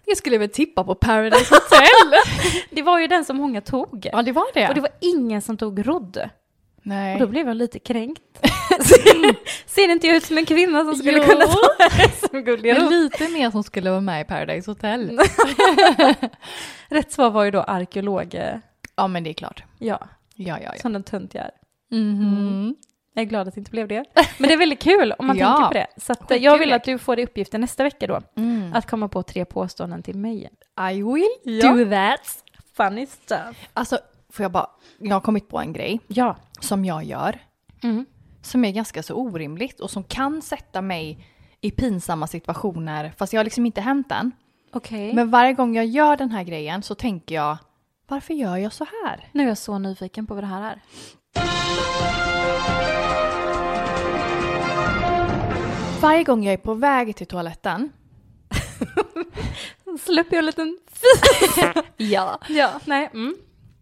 [0.04, 2.20] Jag skulle väl tippa på Paradise Hotel.
[2.70, 4.08] Det var ju den som många tog.
[4.12, 4.68] ja, det var det.
[4.68, 6.30] Och det var ingen som tog rodd.
[6.82, 7.14] Nej.
[7.14, 8.22] Och då blev jag lite kränkt.
[9.66, 11.24] ser, inte jag ut som en kvinna som skulle Jo.
[11.24, 11.56] kunna ta
[12.32, 12.90] Men rodd?
[12.90, 15.18] lite mer som skulle vara med i Paradise Hotel.
[16.88, 18.34] Rätt svar var ju då arkeolog.
[18.34, 18.56] eh,
[18.96, 19.62] Ja, men det är klart.
[19.78, 20.80] Ja, Ja, ja, ja.
[20.82, 21.50] som den tönt jag är.
[21.90, 22.74] Mhm.
[23.14, 24.04] Jag är glad att det inte blev det.
[24.38, 25.46] Men det är väldigt kul om man Ja.
[25.46, 25.86] tänker på det.
[26.00, 28.20] Så att, eh, jag vill att du får i uppgiften nästa vecka då.
[28.36, 28.72] Mm.
[28.74, 30.50] Att komma på tre påståenden till mig.
[30.92, 31.28] I will
[31.62, 31.72] Ja.
[31.72, 32.44] do that.
[32.76, 33.68] Funny stuff.
[33.74, 33.98] Alltså,
[34.30, 34.66] får jag bara...
[34.98, 36.36] Jag har kommit på en grej Ja.
[36.60, 37.38] som jag gör.
[37.82, 38.06] Mm.
[38.42, 41.26] Som är ganska så orimligt och som kan sätta mig
[41.60, 43.12] i pinsamma situationer.
[43.16, 44.32] Fast jag har liksom inte hänt än.
[44.72, 45.14] Okej.
[45.14, 47.56] Men varje gång jag gör den här grejen så tänker jag,
[48.08, 49.28] varför gör jag så här?
[49.32, 50.80] Nu är jag så nyfiken på vad det här är.
[56.00, 57.92] Varje gång jag är på väg till toaletten.
[60.00, 60.78] Släpper jag en liten...
[61.96, 62.38] Ja.
[62.48, 63.10] Ja, nej.
[63.14, 63.36] Mm.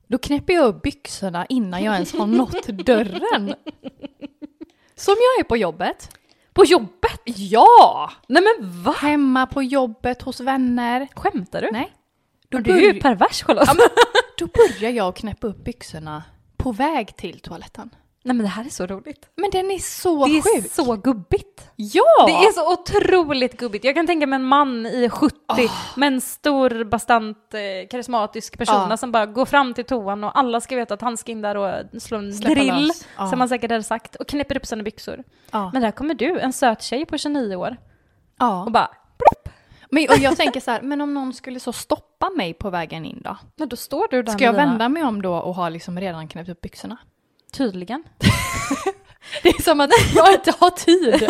[0.07, 3.55] Då knäpper jag upp byxorna innan jag ens har nått dörren.
[4.95, 6.19] Som jag är på jobbet.
[6.53, 7.21] På jobbet?
[7.25, 8.11] Ja!
[8.29, 8.93] Nej men va?
[8.99, 11.09] Hemma på jobbet, hos vänner.
[11.17, 11.69] Skämtar du?
[11.73, 11.93] Nej.
[12.49, 13.69] Då, Du är ju pervers Charlotte.
[14.39, 16.23] då börjar jag knäppa upp byxorna
[16.66, 17.90] på väg till toaletten.
[18.22, 19.29] Nej men det här är så roligt.
[19.37, 20.72] Men den är så Det är sjuk.
[20.72, 21.70] så gubbigt.
[21.76, 22.26] Ja!
[22.26, 23.85] Det är så otroligt gubbigt.
[23.85, 25.37] Jag kan tänka mig en man i 70
[25.96, 28.96] med en stor, bastant, eh, karismatisk person Ja.
[28.96, 31.57] som bara går fram till toan och alla ska veta att han ska in där
[31.57, 32.90] och slå en Släppa drill.
[33.18, 33.26] Ja.
[33.31, 35.22] som han säkert hade sagt, och knäpper upp sina byxor.
[35.72, 37.76] Men där kommer du, en söt tjej på 29 år,
[38.66, 38.90] och bara,
[39.90, 43.05] Men, och jag tänker så här, men om någon skulle så stoppa mig på vägen
[43.05, 43.37] in då?
[43.57, 45.68] men då står du där Ska jag med dina- vända mig om då och ha
[45.68, 46.96] liksom redan knäppt upp byxorna?
[47.53, 48.05] Tydligen.
[49.42, 51.29] Det är som att jag inte har tid.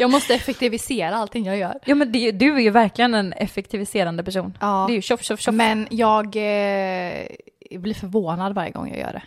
[0.00, 1.78] Jag måste effektivisera allting jag gör.
[1.84, 4.58] Ja men det, du är ju verkligen en effektiviserande person.
[4.60, 4.84] Ja.
[4.88, 5.54] Det är ju tjoff, tjoff, tjoff.
[5.54, 7.26] Men jag eh,
[7.78, 9.22] blir förvånad varje gång jag gör det.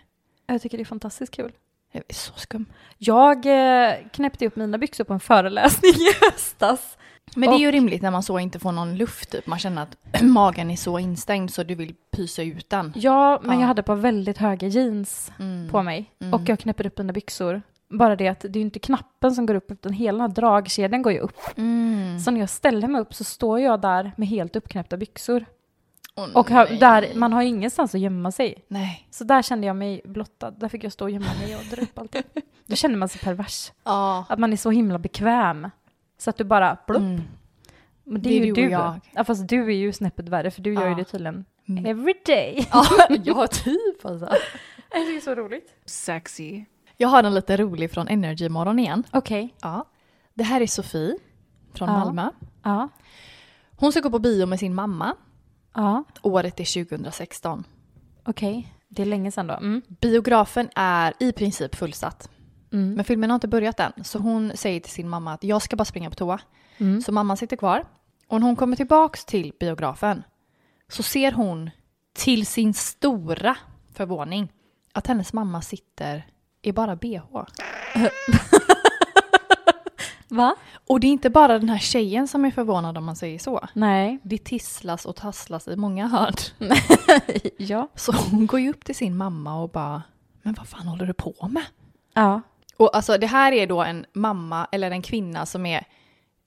[0.48, 1.52] Jag tycker det är fantastiskt kul.
[1.92, 2.66] Jag är så skum.
[2.98, 6.98] Jag eh, knäppte upp mina byxor på en föreläsning i höstas.
[7.36, 9.48] Men det är ju rimligt när man så inte får någon luft typ.
[9.48, 12.94] Man känner att magen är så instängd så du vill pysa ut den.
[12.96, 13.62] Ja, men Ja.
[13.62, 15.70] jag hade på väldigt höga jeans Mm.
[15.70, 16.34] på mig Mm.
[16.34, 17.62] och jag knäpper upp mina byxor.
[17.90, 21.20] Bara det att det är inte knappen som går upp utan hela dragkedjan går ju
[21.20, 21.40] upp.
[21.58, 22.20] Mm.
[22.20, 25.46] Så när jag ställer mig upp så står jag där med helt uppknäppta byxor.
[26.16, 28.66] Åh, Och har, där, man har ju ingenstans att gömma sig.
[28.68, 29.08] Nej.
[29.12, 30.52] Så där kände jag mig blottad.
[30.52, 32.24] Där fick jag stå och gömma mig och dra upp allting.
[32.66, 33.72] Då känner man sig pervers.
[33.84, 34.26] Ja.
[34.30, 35.70] Att man är så himla bekväm.
[36.22, 37.00] Så att du bara plupp.
[37.02, 37.22] Mm.
[38.04, 39.00] Men det, Det är ju du och jag.
[39.12, 40.96] Ja, fast du är ju snäppet värre för du gör ju Ja.
[40.96, 41.86] det tydligen Mm.
[41.86, 42.68] every day.
[42.72, 42.86] Ja,
[43.24, 44.26] ja, typ alltså.
[44.92, 45.76] Det är så roligt.
[45.86, 46.66] Sexy.
[46.98, 49.04] Jag har en lite rolig från Energy-morgon igen.
[49.12, 49.56] Okej.
[49.62, 49.86] Ja.
[50.34, 51.18] Det här är Sofie
[51.74, 52.00] från Ja.
[52.00, 52.30] Malmö.
[52.64, 52.90] Ja.
[53.76, 55.16] Hon ska gå på bio med sin mamma.
[55.74, 56.04] Ja.
[56.22, 57.64] Året är 2016.
[58.26, 58.74] Okej.
[58.88, 59.54] Det är länge sedan då.
[59.54, 59.82] Mm.
[59.88, 62.30] Biografen är i princip fullsatt.
[62.72, 62.94] Mm.
[62.94, 64.04] Men filmen har inte börjat än.
[64.04, 66.40] Så hon säger till sin mamma att jag ska bara springa på toa.
[66.78, 67.02] Mm.
[67.02, 67.86] Så mamman sitter kvar.
[68.28, 70.24] Och när hon kommer tillbaks till biografen
[70.90, 71.70] så ser hon
[72.14, 73.58] till sin stora
[73.94, 74.52] förvåning
[74.94, 76.28] att hennes mamma sitter
[76.62, 77.22] i bara bh.
[80.28, 80.56] Va?
[80.88, 83.68] Och det är inte bara den här tjejen som är förvånad om man säger så.
[83.74, 84.20] Nej.
[84.24, 86.34] Det tisslas och tasslas i många hörn.
[87.58, 87.88] ja.
[87.96, 90.04] Så hon går ju upp till sin mamma och bara,
[90.42, 91.64] men vad fan håller du på med?
[92.14, 92.42] Ja.
[92.82, 95.86] Och alltså det här är då en mamma eller en kvinna som är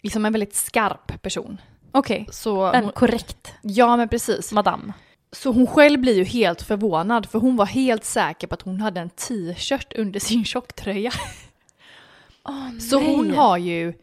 [0.03, 1.61] liksom en väldigt skarp person.
[1.93, 2.27] Okej.
[2.31, 4.53] Så En hon, korrekt ja men precis.
[4.53, 4.93] madam.
[5.33, 8.81] Så hon själv blir ju helt förvånad för hon var helt säker på att hon
[8.81, 11.13] hade en t-shirt under sin tjocktröja.
[12.91, 13.95] Så hon har ju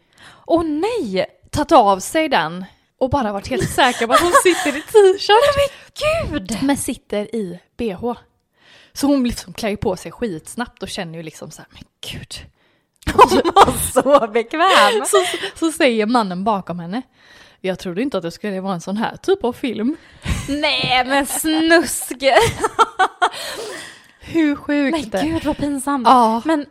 [0.46, 1.26] Åh nej!
[1.50, 2.64] tagit av sig den
[2.98, 5.72] och bara varit helt säker på att hon sitter i t-shirt.
[6.30, 6.58] Gud!
[6.62, 8.14] Men sitter i bh.
[8.94, 11.82] Så hon liksom klär ju på sig skitsnabbt och känner ju liksom så här, men
[12.10, 12.34] gud.
[13.14, 15.04] Hon var så bekväm.
[15.06, 15.16] Så,
[15.58, 17.02] så säger mannen bakom henne,
[17.60, 19.96] jag trodde inte att det skulle vara en sån här typ av film.
[20.48, 22.22] Nej men snusk!
[24.20, 25.12] Hur sjukt?
[25.12, 26.06] Men gud vad pinsamt.
[26.08, 26.66] Ja, Men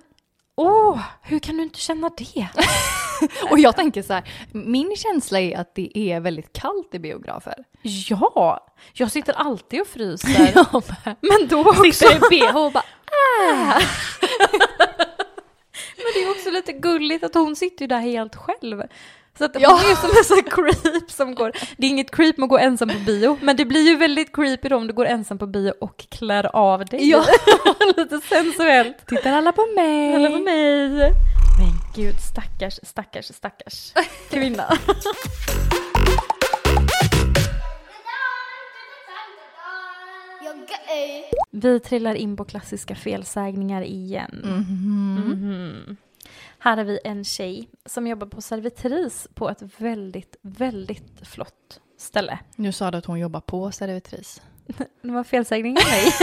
[0.55, 2.47] åh, hur kan du inte känna det?
[3.49, 7.55] och jag tänker så här, min känsla är att det är väldigt kallt i biografer.
[8.10, 10.29] Ja, jag sitter alltid och fryser.
[10.39, 11.15] Med.
[11.21, 11.84] Men då också.
[11.91, 12.84] Sitter i bh och bara,
[15.97, 18.84] Men det är också lite gulligt att hon sitter ju där helt själv.
[19.38, 19.69] Så att Ja.
[19.69, 22.57] hon är som en sån creep som går, det är inget creep med att gå
[22.57, 25.47] ensam på bio, men det blir ju väldigt creepy då om du går ensam på
[25.47, 27.10] bio och klär av dig.
[27.10, 27.25] Ja.
[27.97, 29.05] lite sensuellt.
[29.07, 30.13] tittar alla på mig?
[30.13, 31.12] Eller på mig.
[31.95, 33.93] Gud, stackars, stackars, stackars
[34.30, 34.77] kvinna.
[41.51, 44.41] Vi trillar in på klassiska felsägningar igen.
[44.43, 45.97] Mhm.
[46.60, 52.39] Här har vi en tjej som jobbar på servitris på ett väldigt, väldigt flott ställe.
[52.56, 54.41] Nu sa du att hon jobbar på servitris.
[55.01, 56.12] Det var felsägning av mig.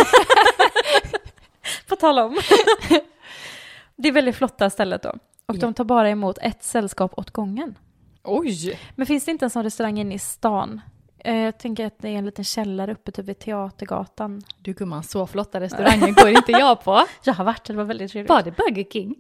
[1.89, 2.39] på tal om.
[3.97, 5.15] Det är väldigt flotta stället då.
[5.49, 7.79] Och de tar bara emot ett sällskap åt gången.
[8.25, 8.79] Oj!
[8.95, 10.81] Men finns det inte en sån restaurang inne i stan?
[11.19, 14.43] Eh, Jag tänker att det är en liten källare uppe typ vid Teatergatan.
[14.63, 17.05] Du gumman, så flotta restauranger går inte jag på.
[17.25, 18.31] Jag har varit där, det var väldigt trevligt.
[18.31, 19.15] Var det Burger King?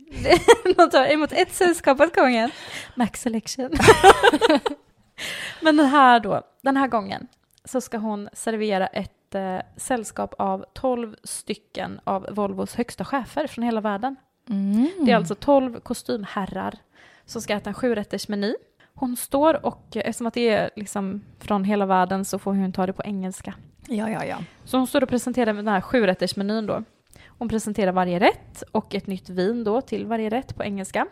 [0.76, 2.50] De tar emot ett sällskap åt gången.
[2.96, 3.70] Max Selection.
[5.62, 7.26] Men den här då, den här gången
[7.64, 13.64] så ska hon servera ett eh, sällskap av 12 stycken av Volvos högsta chefer från
[13.64, 14.16] hela världen.
[14.50, 14.90] Mm.
[15.00, 16.78] Det är alltså 12 kostymherrar
[17.26, 18.54] som ska äta en sjurättersmeny.
[18.94, 22.87] Hon står och eftersom att det är liksom från hela världen så får hon ta
[22.87, 23.54] det på engelska.
[23.87, 24.38] Ja, ja, ja.
[24.64, 26.84] Så hon står och presenterar den här sjurättersmenyn då.
[27.26, 31.06] Hon presenterar varje rätt och ett nytt vin då till varje rätt på engelska.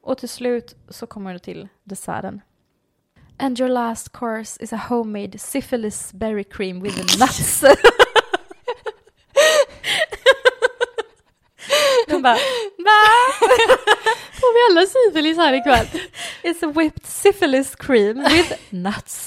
[0.00, 2.40] Och till slut så kommer det till desserten.
[3.38, 7.64] And your last course is a homemade syphilis berry cream with nuts.
[12.06, 12.36] De bara,
[14.40, 15.86] Får vi alla syfilis här ikväll?
[16.42, 19.26] it's a whipped syphilis cream with nuts.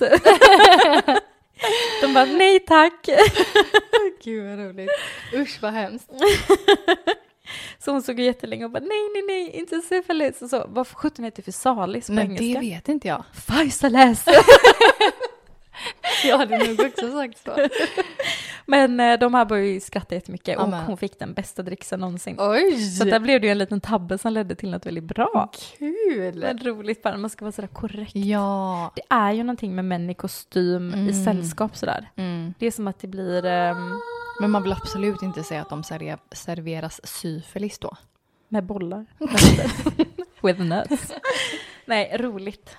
[2.01, 2.93] De bara, nej tack.
[4.23, 4.89] Gud vad roligt.
[5.33, 6.09] Usch vad hemskt.
[7.79, 10.41] Så hon såg jättelänge och bara, nej, nej, nej, inte syfilis.
[10.41, 12.45] Och så, vad för sjutton heter fysalis på Nej, engelska?
[12.45, 13.23] det vet inte jag.
[13.47, 14.23] Physalis.
[16.23, 17.51] Jag hade nog också sagt så.
[18.69, 22.35] Men eh, de här började ju skratta jättemycket och hon fick den bästa dricksen någonsin.
[22.39, 22.81] Oj!
[22.81, 25.49] Så där blev det ju en liten tabbe som ledde till något väldigt bra.
[25.77, 26.35] kul!
[26.39, 28.15] Men roligt bara, man ska vara sådär korrekt.
[28.15, 28.91] Ja.
[28.95, 31.25] Det är ju någonting med män i kostym i Mm.
[31.25, 32.09] sällskap sådär.
[32.15, 32.53] Mm.
[32.59, 33.99] Det är som att det blir ehm,
[34.41, 37.97] Men man vill absolut inte säga att de server- serveras syfilis då.
[38.49, 39.05] med bollar.
[40.41, 41.13] With nuts.
[41.85, 42.77] Nej, roligt.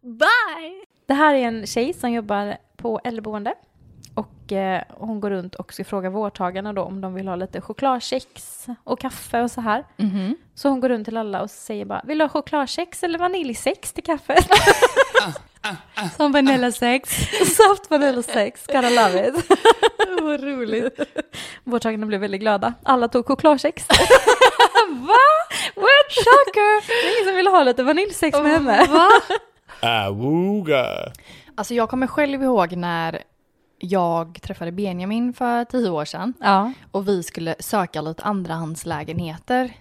[0.00, 0.84] Bye!
[1.06, 3.54] Det här är en tjej som jobbar på äldreboende.
[4.48, 7.60] Och eh, hon går runt och ska fråga vårdtagarna då om de vill ha lite
[7.60, 9.84] chokladkex och kaffe och så här.
[9.96, 10.36] Mhm.
[10.54, 13.92] Så hon går runt till alla och säger bara, vill du ha chokladkex eller vaniljsex
[13.92, 14.48] till kaffet?
[16.16, 17.10] Som vanillasex.
[17.56, 19.34] Soft vaniljsex, gotta love it.
[20.22, 21.00] Vad roligt.
[21.64, 22.74] Vårdtagarna blev väldigt glada.
[22.82, 23.86] Alla tog chokladkex.
[24.88, 25.14] Va?
[25.74, 26.10] What?
[26.10, 26.86] Shocker!
[26.86, 28.86] Det är ingen som vill ha lite vaniljsex med henne.
[28.86, 29.08] Va?
[29.80, 30.86] Awooga.
[31.54, 33.22] Alltså jag kommer själv ihåg när
[33.78, 36.72] jag träffade Benjamin för tio år sedan Ja.
[36.90, 39.72] och vi skulle söka lite andrahandslägenheter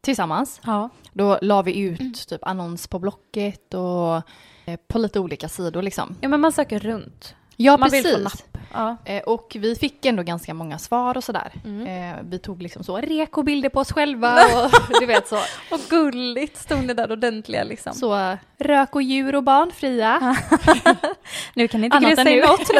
[0.00, 0.60] tillsammans.
[0.64, 0.88] Ja.
[1.12, 4.16] Då la vi ut typ annons på Blocket och
[4.64, 6.16] eh, på lite olika sidor liksom.
[6.20, 7.34] ja, men man söker runt.
[7.58, 8.24] Ja, Man vill få precis.
[8.24, 8.58] napp.
[8.72, 8.96] Ja.
[9.04, 11.52] Eh, Och vi fick ändå ganska många svar och sådär.
[11.64, 15.36] Eh, Vi tog liksom så rekobilder på oss själva och du vet så.
[15.70, 17.92] Och gulligt stod ni där ordentliga liksom.
[17.94, 20.36] Så rök och djur och barnfria.
[21.54, 22.60] Nu kan ni inte än in något.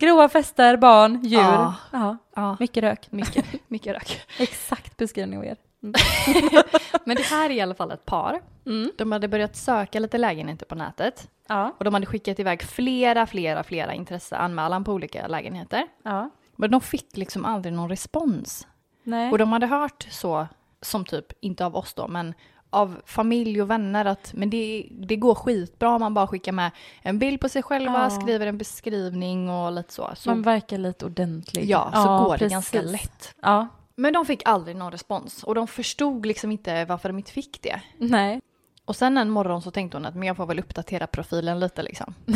[0.00, 1.40] Grova fester, barn, djur.
[1.40, 1.74] Ja.
[1.92, 2.16] Ja.
[2.34, 3.12] Ja, Mycket rök.
[3.12, 4.20] mycket, mycket rök.
[4.38, 5.56] Exakt beskrivning av er.
[7.04, 8.40] Men det här är i alla fall ett par.
[8.66, 8.90] Mm.
[8.98, 11.28] De hade börjat söka lite lägenheter på nätet.
[11.48, 11.74] Ja.
[11.78, 15.86] Och de hade skickat iväg flera, flera, flera intresseanmälan på olika lägenheter.
[16.02, 16.30] ja.
[16.56, 18.66] Men de fick liksom aldrig någon respons.
[19.02, 19.30] Nej.
[19.30, 20.46] Och de hade hört så,
[20.82, 22.34] som typ, inte av oss då, men
[22.70, 26.70] av familj och vänner att men det, det går skitbra om man bara skickar med
[27.02, 28.10] en bild på sig själva, Ja.
[28.20, 30.10] skriver en beskrivning och lite så.
[30.16, 31.64] så Man verkar lite ordentlig.
[31.70, 33.34] ja, så går det ganska lätt.
[33.42, 33.68] Ja.
[33.96, 37.62] Men de fick aldrig någon respons och de förstod liksom inte varför de inte fick
[37.62, 37.80] det.
[37.98, 38.40] Nej.
[38.84, 41.82] Och sen en morgon så tänkte hon att men jag får väl uppdatera profilen lite
[41.82, 42.14] liksom.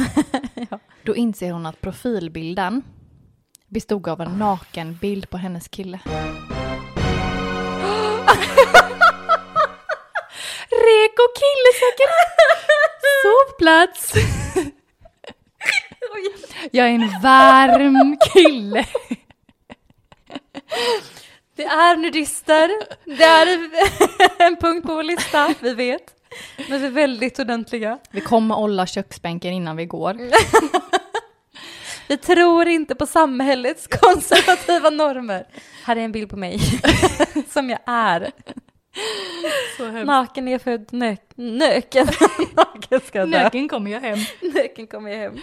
[0.70, 0.78] Ja.
[1.04, 2.82] Då inser hon att profilbilden
[3.68, 6.00] bestod av en nakenbild på hennes kille.
[10.88, 13.00] Reko killesäkerhet!
[13.22, 14.12] Sovplats!
[16.70, 18.86] Jag är en varm kille.
[21.56, 22.70] Det är nudister.
[23.04, 26.14] Det är en punkt på vår lista, vi vet.
[26.68, 27.98] Men vi är väldigt ordentliga.
[28.10, 30.18] Vi kommer olla köksbänken innan vi går.
[32.08, 35.46] Vi tror inte på samhällets konservativa normer.
[35.84, 36.60] Här är en bild på mig.
[37.52, 38.32] Som jag är.
[40.04, 42.06] Naken är född, nök, nöken.
[42.56, 43.26] Naken ska dö.
[43.26, 44.18] Nöken kommer jag hem.
[44.54, 45.34] Nöken kommer jag hem.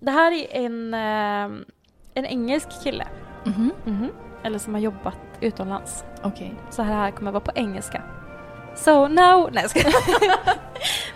[0.00, 1.60] Det här är en, eh,
[2.14, 3.06] en engelsk kille.
[3.44, 3.70] Mhm.
[3.84, 4.08] Mhm.
[4.44, 6.04] Eller som har jobbat utomlands.
[6.22, 6.54] Okej.
[6.70, 8.02] Så här, här kommer vara på engelska.
[8.76, 9.50] So now...
[9.52, 9.94] Nej, skojar.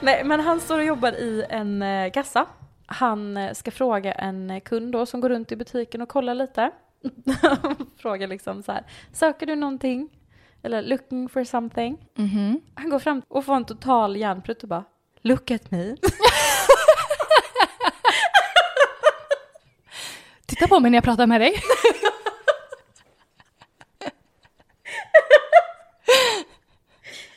[0.05, 2.47] Nej, men han står och jobbar i en eh, kassa.
[2.87, 6.71] Han eh, ska fråga en kund då som går runt i butiken och kollar lite.
[8.03, 10.09] Frågar liksom så här, söker du någonting?
[10.63, 11.99] Eller looking for something?
[12.15, 12.61] Mhm.
[12.75, 14.85] Han går fram och får en total hjärnprutt och bara,
[15.23, 15.97] look at me.
[20.47, 21.55] Titta på mig när jag pratar med dig.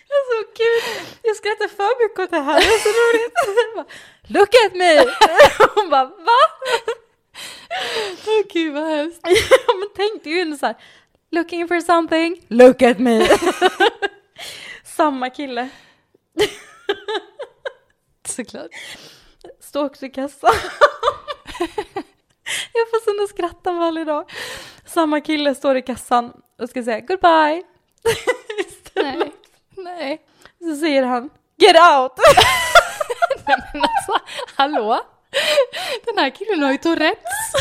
[0.09, 1.05] Så kul!
[1.23, 3.33] Jag skrattar för mycket åt det här, det är så roligt.
[3.75, 3.85] Bara,
[4.39, 4.97] Look at me!
[5.75, 6.39] Hon bara, va?
[8.27, 9.19] Åh gud vad hemskt.
[9.67, 10.75] Ja, men tänkte ju ändå så här,
[11.31, 13.27] looking for something, look at me.
[14.83, 15.69] Samma kille.
[18.27, 18.71] Såklart.
[19.59, 20.53] Står också i kassan.
[22.73, 24.31] Jag får sådana skrattanfall idag.
[24.85, 27.63] Samma kille står i kassan och ska säga goodbye.
[28.95, 29.31] Nej.
[29.77, 30.21] Nej.
[30.59, 32.11] Så säger han get out.
[33.47, 35.01] Nej men alltså, hallå?
[36.05, 37.53] Den här killen har ju Tourettes.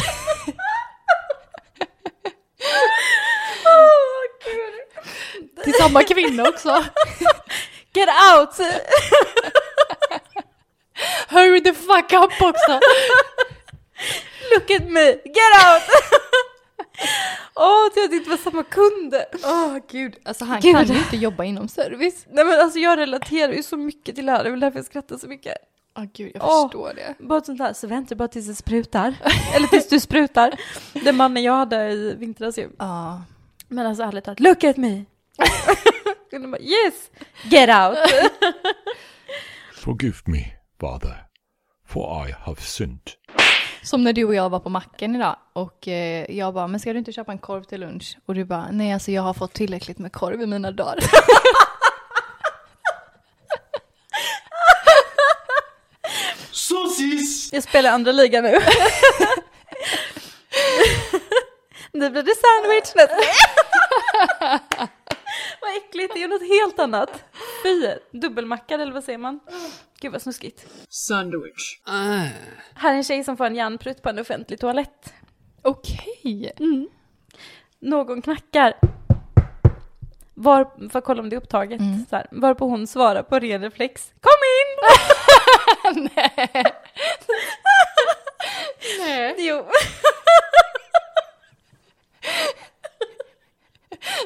[3.65, 5.65] Åh, gud.
[5.65, 6.69] Till samma kvinna också.
[7.93, 8.55] Get out!
[11.29, 12.81] Hurry the fuck up också.
[14.55, 15.05] Look at me!
[15.05, 15.83] Get out!
[17.55, 19.15] Åh, oh, jag tyckte det var samma kund.
[19.45, 20.17] Åh gud.
[20.25, 20.75] Alltså han Gud.
[20.75, 22.27] kan ju inte jobba inom service.
[22.31, 24.79] Nej men alltså jag relaterar ju så mycket till det här, det är väl därför
[24.79, 25.57] jag skrattar så mycket.
[25.99, 26.65] Åh gud, jag Åh.
[26.65, 27.25] förstår det.
[27.25, 29.15] Bara sånt här, så vänta bara tills det sprutar.
[29.55, 30.55] Eller tills du sprutar.
[31.05, 32.69] Den mannen jag hade i vintras ju.
[32.79, 33.23] Ja.
[33.69, 35.05] Men alltså ärligt talat, look at me!
[36.33, 37.11] Och bara, yes!
[37.45, 37.99] Get out!
[39.75, 40.45] Forgive me,
[40.81, 41.27] Father,
[41.89, 43.01] for I have sinned.
[43.83, 46.93] Som när du och jag var på macken idag och eh, jag bara, men ska
[46.93, 48.19] du inte köpa en korv till lunch?
[48.27, 50.99] Och du bara, nej alltså jag har fått tillräckligt med korv i mina dagar.
[57.01, 57.53] Sosis!
[57.53, 58.51] Jag spelar andra ligan nu.
[61.93, 62.93] nu blir det sandwich.
[65.61, 67.25] Vad äckligt, det är något helt annat.
[67.63, 69.41] Fy, dubbelmackad eller vad säger man?
[70.01, 70.67] Gud vad snuskigt.
[70.89, 71.81] Sandwich.
[72.75, 75.15] Här är en tjej som får en järnprutt på en offentlig toalett.
[75.63, 76.53] Okej.
[77.81, 78.75] Någon knackar.
[80.35, 81.81] Var, för att kolla om det är upptaget.
[82.11, 84.13] Så här, varpå hon svarar på ren reflex.
[84.21, 84.79] Kom in!
[85.95, 86.65] nej.
[88.99, 89.35] nej.
[89.39, 89.67] Jo.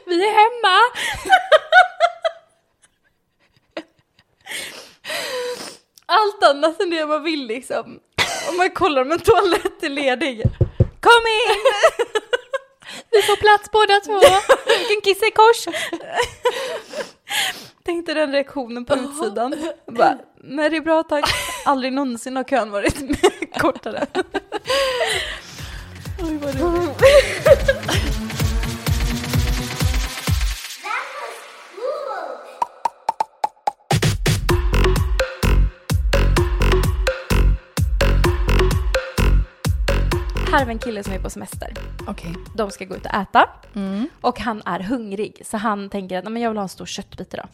[0.07, 0.81] Vi är hemma.
[6.07, 8.01] Allt annat än det man vill liksom.
[8.49, 10.43] Om man kollar om en toalett är ledig.
[11.01, 11.65] Kom in!
[13.11, 14.21] Vi får plats båda två.
[14.67, 15.77] Vi kan kissa i kors.
[17.85, 19.55] Tänkte den reaktionen på utsidan.
[19.87, 21.25] Bara, nej det är bra tack.
[21.65, 22.97] Aldrig någonsin har kön varit
[23.59, 24.07] kortare.
[26.23, 27.01] Oj vad roligt.
[40.53, 41.73] Här har vi en kille som är på semester.
[42.07, 42.35] Okej.
[42.57, 43.49] De ska gå ut och äta.
[43.75, 44.09] Mm.
[44.21, 46.87] Och han är hungrig, så han tänker att "Nej, men jag vill ha en stor
[46.87, 47.49] köttbit idag.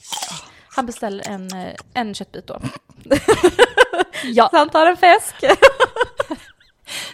[0.81, 2.61] Han beställer en, eh, en köttbit då.
[4.24, 4.49] Ja.
[4.51, 5.35] Så han tar en fisk,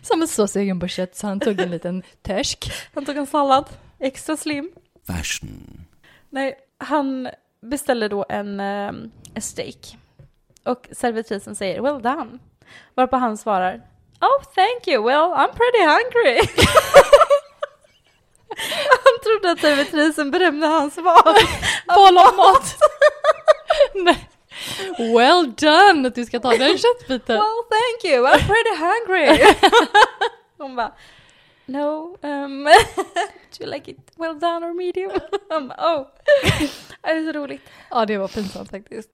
[0.03, 2.73] Som är så sugen på kött så han tog en liten törsk.
[2.95, 4.71] han tog en sallad, extra slim.
[5.07, 5.85] Fashion.
[6.31, 7.29] Nej, han
[7.63, 8.93] beställer då en, eh,
[9.35, 9.97] en steak.
[10.65, 12.39] Och servitrisen säger well done.
[12.95, 13.83] Varpå han svarar
[14.21, 16.49] oh thank you, well I'm pretty hungry.
[19.27, 21.35] trodde att servitrisen berömde hans val.
[21.95, 22.77] Boll av mat.
[23.95, 24.29] Nej.
[24.99, 27.37] Well done att du ska ta den köttbiten.
[27.37, 29.55] Well thank you, I'm pretty hungry.
[30.59, 30.93] Hon bara,
[31.67, 32.65] no, um,
[33.59, 35.13] do you like it well done or medium?
[35.49, 36.07] Bara, oh.
[37.03, 37.63] Det är så roligt.
[37.91, 39.11] Ja, det var pinsamt faktiskt.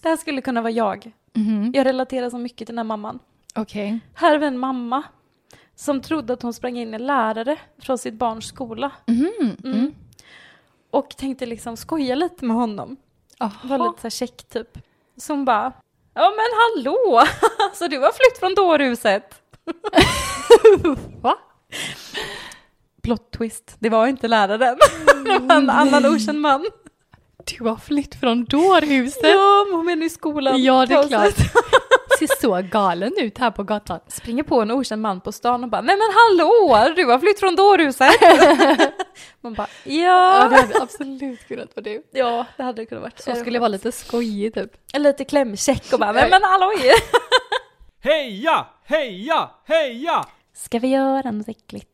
[0.00, 1.12] Det här skulle kunna vara jag.
[1.32, 1.72] Mhm.
[1.74, 3.18] Jag relaterar så mycket till den här mamman.
[3.54, 4.00] Okej.
[4.14, 5.02] Här är en mamma
[5.80, 8.92] som trodde att hon sprang in en lärare från sitt barns skola.
[9.06, 9.56] Mhm.
[9.64, 9.94] Mm.
[10.90, 12.96] Och tänkte liksom skoja lite med honom.
[13.38, 13.88] Var Jaha.
[13.88, 14.78] lite så här check typ.
[15.16, 15.72] Så hon bara,
[16.14, 17.22] ja men hallå,
[17.74, 19.42] så du har flytt från dårhuset?
[21.22, 21.38] Va?
[23.02, 24.78] Plot twist, det var inte läraren.
[25.24, 26.66] det var en annan okänd man.
[27.44, 29.22] Du har flytt från dårhuset.
[29.22, 30.62] Ja, men hon menar i skolan.
[30.62, 31.34] Ja, det är klart.
[32.28, 34.00] Ser så galen ut här på gatan.
[34.06, 37.40] Springer på en okänd man på stan och bara, nej men hallå, du har flytt
[37.40, 38.10] från dårhuset.
[39.40, 39.92] Man bara, Ja,
[40.42, 40.48] ja.
[40.48, 42.02] det hade absolut kunnat vara du.
[42.10, 43.12] Ja, det hade det kunnat vara.
[43.16, 44.70] Så skulle jag vara lite skojig typ.
[44.94, 46.92] Lite klämkäck och bara, nej men halloj.
[48.02, 50.24] Heja, heja, heja!
[50.54, 51.88] Ska vi göra något äckligt?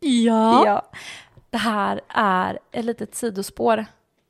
[0.00, 0.66] Ja.
[0.66, 0.82] Ja.
[1.50, 3.84] Det här är ett litet sidospår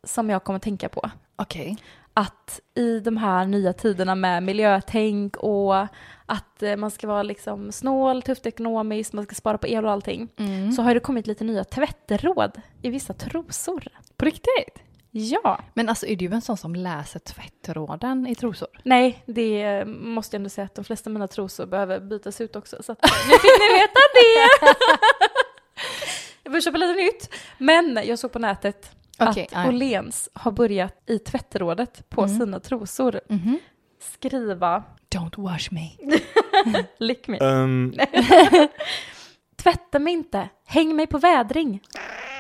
[0.05, 1.11] som jag kommer tänka på.
[1.37, 1.77] Okej.
[2.15, 5.87] Att i de här nya tiderna med miljötänk och
[6.27, 9.91] att eh, man ska vara liksom snål, tufft ekonomiskt, man ska spara på el och
[9.91, 10.29] allting.
[10.37, 10.73] Mm.
[10.73, 13.85] Så har det kommit lite nya tvättråd i vissa trosor.
[14.17, 14.83] På riktigt?
[15.11, 15.61] Ja.
[15.75, 18.69] Men alltså är du en sån som läser tvättråden i trosor?
[18.83, 22.57] Nej, det måste jag ändå säga att de flesta av mina trosor behöver bytas ut
[22.57, 22.83] också.
[22.83, 24.75] Så att, eh, nu fick ni veta det!
[26.43, 27.35] jag får köpa lite nytt.
[27.59, 28.91] Men jag såg på nätet
[29.31, 29.69] Okej, att.
[29.69, 32.39] Åhléns har börjat i tvättrådet på Mm.
[32.39, 33.59] sina trosor Mhm.
[34.01, 34.83] skriva
[35.15, 35.91] Don't wash me.
[36.99, 37.41] Lick mig.
[37.41, 37.95] Um,
[39.57, 41.81] Tvätta mig inte, häng mig på vädring.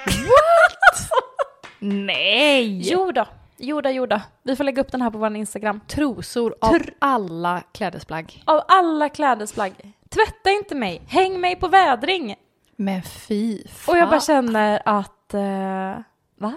[1.78, 2.80] Nej!
[2.93, 3.26] Jo då,
[3.57, 4.20] jo då, jo då.
[4.43, 5.80] Vi får lägga upp den här på vår Instagram.
[5.89, 8.43] Trosor av alla klädesplagg.
[8.47, 9.72] Av alla klädesplagg,
[10.09, 12.35] tvätta inte mig, häng mig på vädring.
[12.76, 13.95] Men fy fan.
[13.95, 16.03] Och jag bara känner att, eh,
[16.43, 16.53] va?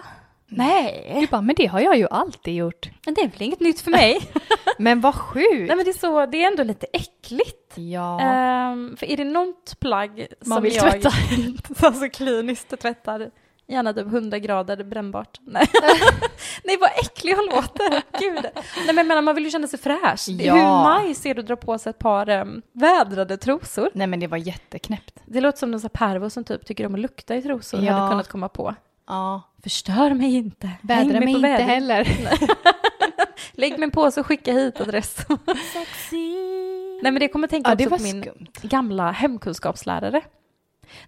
[0.48, 2.90] Nej, Du bara, men det har jag ju alltid gjort.
[3.04, 4.20] men det är väl inget nytt för mig.
[4.78, 5.66] Men vad sjukt!
[5.68, 7.72] Nej men det är så, det är ändå lite äckligt.
[7.74, 8.20] Ja.
[8.20, 11.10] Ehm, för är det något plagg Man som vill jag tvätta.
[11.86, 13.30] alltså kliniskt tvättar,
[13.68, 15.40] gärna typ 100 grader brännbart.
[15.46, 15.66] Nej,
[16.64, 18.02] Nej vad äcklig jag låter.
[18.20, 18.46] Gud.
[18.86, 20.28] Nej men menar, man vill ju känna sig fräsch.
[20.28, 20.54] Ja.
[20.54, 23.90] Hur nice är det att dra på sig ett par um, vädrade trosor?
[23.94, 25.14] Nej men det var jätteknäppt.
[25.26, 27.92] Det låter som någon sån pervo som typ tycker om att lukta i trosor Ja.
[27.92, 28.74] hade kunnat komma på.
[29.06, 29.42] Ja.
[29.62, 30.70] Förstör mig inte.
[30.82, 32.08] Vädra mig på inte heller.
[33.52, 35.26] Lägg mig på så skicka hit adress.
[37.02, 38.46] Nej men det kommer tänka Ja, också på min skumt.
[38.62, 40.20] gamla hemkunskapslärare.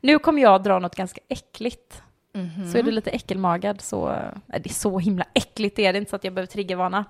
[0.00, 2.02] Nu kommer jag dra något ganska äckligt.
[2.34, 2.72] Mhm.
[2.72, 4.06] Så är du lite äckelmagad så,
[4.46, 7.04] nej, det är så himla äckligt det är det inte så att jag behöver triggervarna.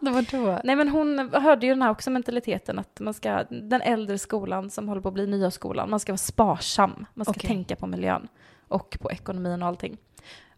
[0.64, 4.70] Nej men hon hörde ju den här också mentaliteten att man ska, den äldre skolan
[4.70, 7.48] som håller på att bli nya skolan, man ska vara sparsam, man ska Okej.
[7.48, 8.28] tänka på miljön
[8.68, 9.96] och på ekonomin och allting.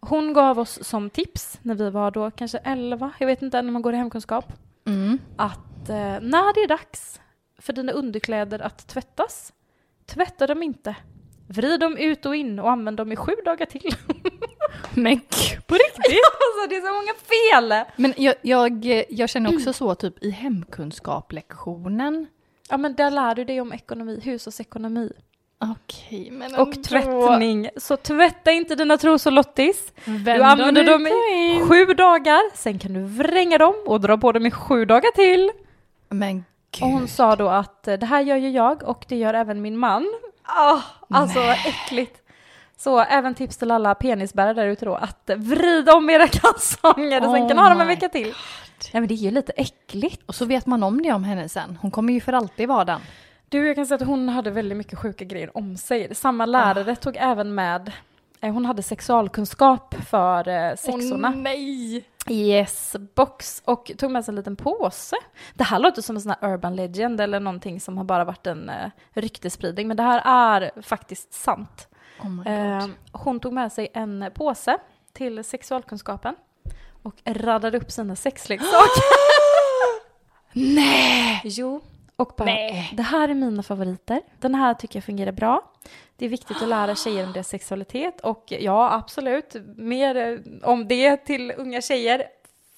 [0.00, 3.72] Hon gav oss som tips när vi var då kanske 11, jag vet inte när
[3.72, 4.52] man går i hemkunskap,
[4.86, 5.18] Mm.
[5.36, 7.20] att eh, när det är dags
[7.58, 9.52] för dina underkläder att tvättas,
[10.06, 10.96] tvätta dem inte.
[11.48, 13.90] Vrid dem ut och in och använd dem i sju dagar till.
[14.94, 15.20] Men
[15.66, 16.06] på riktigt?
[16.40, 17.84] alltså det är så många fel!
[17.96, 22.26] Men jag, jag, jag känner också så typ i hemkunskap-lektionen.
[22.68, 25.12] Ja men där lär du dig om ekonomi, hushållsekonomi.
[25.62, 26.82] Okej, men Och ändå.
[26.82, 27.68] tvättning.
[27.76, 29.92] Så tvätta inte dina trosor Lottis.
[30.04, 31.68] Vänd Du använder dem och i in.
[31.68, 35.50] sju dagar, sen kan du vränga dem och dra på dem i sju dagar till.
[36.08, 36.34] Men
[36.70, 36.82] gud.
[36.82, 39.62] Och hon sa då att eh, det här gör ju jag och det gör även
[39.62, 40.06] min man.
[40.42, 40.78] Ah,
[41.10, 42.16] alltså vad äckligt.
[42.76, 47.32] Så även tips till alla penisbärare där ute då, att vrida om era kalsonger och
[47.34, 48.34] sen Oh kan ha dem en my vecka till.
[48.92, 50.22] Nej men det är ju lite äckligt.
[50.26, 51.78] Och så vet man om det om henne sen.
[51.82, 53.00] Hon kommer ju för alltid vara den.
[53.50, 56.14] Du, jag kan säga att hon hade väldigt mycket sjuka grejer om sig.
[56.14, 57.92] Samma lärare tog även med,
[58.40, 61.30] eh, hon hade sexualkunskap för eh, sexorna.
[61.30, 62.04] nej!
[62.28, 65.16] Yes, box och tog med sig en liten påse.
[65.54, 68.46] Det här låter som en sån här urban legend eller någonting som har bara varit
[68.46, 71.88] en eh, ryktespridning, men det här är faktiskt sant.
[72.20, 72.52] Oh.
[72.52, 74.78] Eh, hon tog med sig en påse
[75.12, 76.34] till sexualkunskapen
[77.02, 79.02] och radade upp sina sexleksaker.
[80.52, 81.40] nej!
[81.44, 81.80] Jo,
[82.20, 82.92] och bara Nej.
[82.96, 84.22] det här är mina favoriter.
[84.38, 85.72] Den här tycker jag fungerar bra.
[86.16, 90.88] Det är viktigt att lära tjejer om deras sexualitet och ja, absolut, mer eh, om
[90.88, 92.24] det till unga tjejer.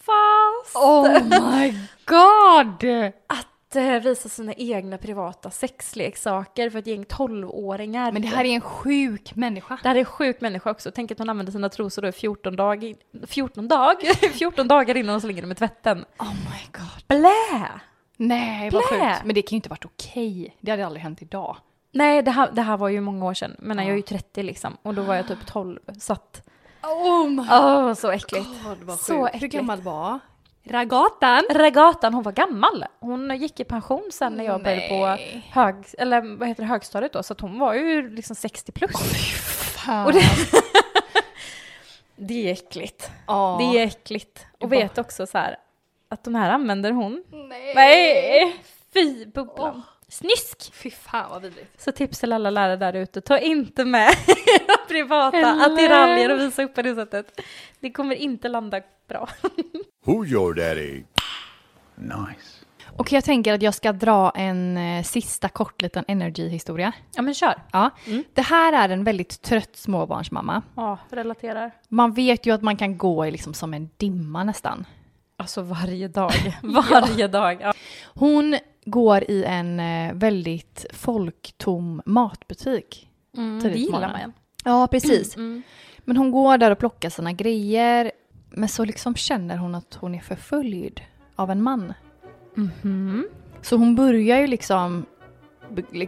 [0.00, 1.12] Fast Oh
[1.58, 1.74] my
[2.04, 3.12] god!
[3.26, 8.12] att eh, visa sina egna privata sexleksaker för ett gäng 12-åringar.
[8.12, 9.78] Men det här är en sjuk människa.
[9.82, 10.90] Det här är en sjuk människa också.
[10.94, 12.94] Tänk att hon använder sina trosor då i 14 dag,
[13.26, 13.96] 14 dag,
[14.32, 16.04] 14 dagar innan hon slänger dem i tvätten.
[16.18, 17.06] Oh my god.
[17.08, 17.80] Blä!
[18.16, 18.98] Nej, vad Blä.
[19.14, 19.24] sjukt.
[19.24, 20.56] Men det kan ju inte varit okej.
[20.60, 21.56] Det hade aldrig hänt idag.
[21.92, 23.56] Nej, det här, det här var ju många år sedan.
[23.58, 24.76] Men jag är ju 30 liksom.
[24.82, 25.80] Och då var jag typ 12.
[25.98, 26.48] Så att,
[26.82, 28.46] Oh my åh så äckligt.
[28.64, 29.34] god vad Så sjukt.
[29.34, 29.54] Hur äckligt.
[29.54, 30.18] gammal var
[30.64, 31.42] Ragatan?
[31.50, 32.84] Regatan, hon var gammal.
[33.00, 35.06] Hon gick i pension sen när jag började på
[35.50, 37.22] hög, eller vad heter det, högstadiet då.
[37.22, 38.92] Så att hon var ju liksom 60 plus.
[39.76, 40.06] Fan.
[40.06, 40.22] Och det,
[42.16, 43.10] det är äckligt.
[43.26, 43.56] Ja.
[43.60, 44.46] Det är äckligt.
[44.60, 45.56] Och vet också så här
[46.12, 47.22] att de här använder hon.
[47.30, 47.74] Nej.
[47.74, 48.56] Nej!
[48.94, 49.82] Fy bubblan.
[50.08, 50.74] Snysk!
[50.74, 51.80] Fy fan vad vidrigt.
[51.80, 55.72] Så tips till alla lärare där ute, ta inte med era privata Eller?
[55.72, 57.40] attiraljer och visa upp på det sättet.
[57.80, 59.28] Det kommer inte landa bra.
[60.04, 61.02] Who's your daddy?
[61.94, 62.64] Nice.
[62.96, 66.92] Okej, jag tänker att jag ska dra en eh, sista kort liten energy-historia.
[67.14, 67.62] Ja men kör.
[67.72, 67.90] Ja.
[68.32, 70.62] Det här är en väldigt trött småbarnsmamma.
[70.76, 71.70] Ja, relaterar.
[71.88, 74.84] Man vet ju att man kan gå i liksom som en dimma nästan.
[75.42, 76.32] Alltså varje dag.
[76.62, 77.58] Varje dag.
[77.60, 77.72] Ja.
[78.04, 83.08] Hon går i en eh, väldigt folktom matbutik.
[83.36, 84.32] Mm, det Tidigt gillar man.
[84.64, 85.36] Ja, precis.
[85.36, 85.62] Mm.
[85.98, 88.12] Men hon går där och plockar sina grejer.
[88.50, 91.00] Men så liksom känner hon att hon är förföljd
[91.36, 91.94] av en man.
[92.54, 93.28] Mhm.
[93.62, 95.06] Så hon börjar ju liksom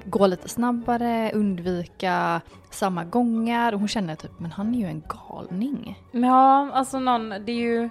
[0.04, 3.72] gå lite snabbare, undvika samma gångar.
[3.72, 5.98] Och hon känner typ, men han är ju en galning.
[6.12, 7.90] Ja, alltså någon, det är ju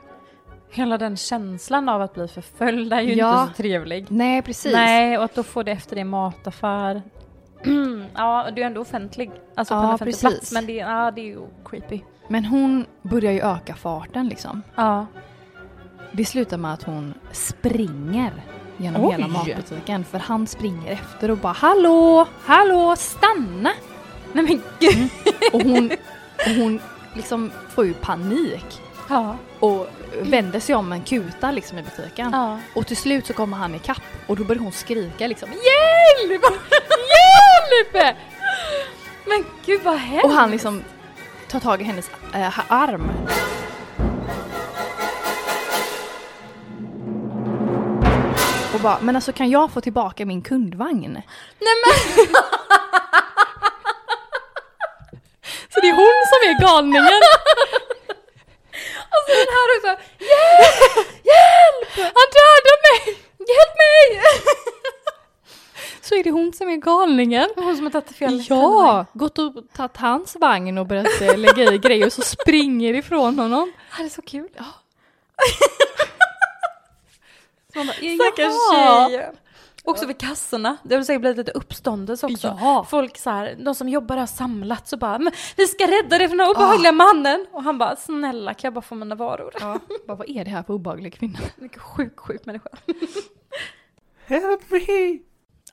[0.76, 3.42] hela den känslan av att bli förföljd är ju Ja.
[3.42, 4.06] inte så trevlig.
[4.10, 4.74] Nej, precis.
[4.74, 7.02] Nej, och att då få det efter det mataffär.
[8.16, 9.32] ja, du är ändå offentlig.
[9.56, 10.30] Alltså på Ja, en offentlig precis.
[10.40, 10.52] plats.
[10.52, 12.00] Men det, ja, det är ju creepy.
[12.28, 14.62] Men hon börjar ju öka farten liksom.
[14.76, 15.06] Ja.
[16.12, 18.32] Det slutar med att hon springer
[18.78, 19.12] genom Oj.
[19.12, 20.04] hela matbutiken.
[20.04, 23.70] För han springer efter och bara Hallå, hallå, stanna!
[24.34, 25.10] Nej men gud.
[25.54, 25.92] Och hon,
[26.48, 26.80] och hon
[27.14, 28.82] liksom får ju panik.
[29.10, 29.36] Ja.
[29.60, 29.88] Och
[30.22, 32.30] vänder sig om en kuta liksom i butiken.
[32.34, 32.60] ja.
[32.76, 36.44] Och till slut så kommer han ikapp och då börjar hon skrika liksom Hjälp!
[37.94, 38.16] Hjälp!
[39.26, 40.26] Men gud vad hemskt.
[40.26, 40.84] Och han liksom
[41.48, 43.12] tar tag i hennes äh, arm.
[48.74, 51.14] Och bara, men alltså kan jag få tillbaka min kundvagn?
[51.60, 52.26] Nej men.
[55.74, 57.22] Så det är hon som är galningen!
[59.16, 59.92] Och så den här också.
[60.32, 61.08] Hjälp!
[61.32, 61.92] Hjälp!
[62.18, 63.00] Han dödar mig!
[63.40, 64.06] Hjälp mig!
[66.02, 67.50] Så är det hon som är galningen.
[67.56, 71.74] Hon som har tagit fel Ja, gått och tagit hans vagn och börjat eh, lägga
[71.74, 73.72] i grejer och så springer ifrån honom.
[73.98, 74.50] Det är så kul.
[74.58, 74.66] Ja.
[77.74, 79.32] Så man bara, Stackars tjej.
[79.86, 80.78] Också vid kassorna.
[80.84, 82.58] Det har säkert blivit lite uppståndelse också.
[82.62, 82.86] Ja.
[82.90, 86.28] Folk så här, de som jobbar har samlats och bara men vi ska rädda dig
[86.28, 87.46] från den här obehagliga mannen.
[87.52, 89.54] Och han bara snälla kan jag bara få mina varor?
[89.60, 91.40] Ja, bara, vad är det här för obehaglig kvinna?
[91.56, 92.70] Vilken sjuk, sjuk människa.
[94.26, 95.20] Help me!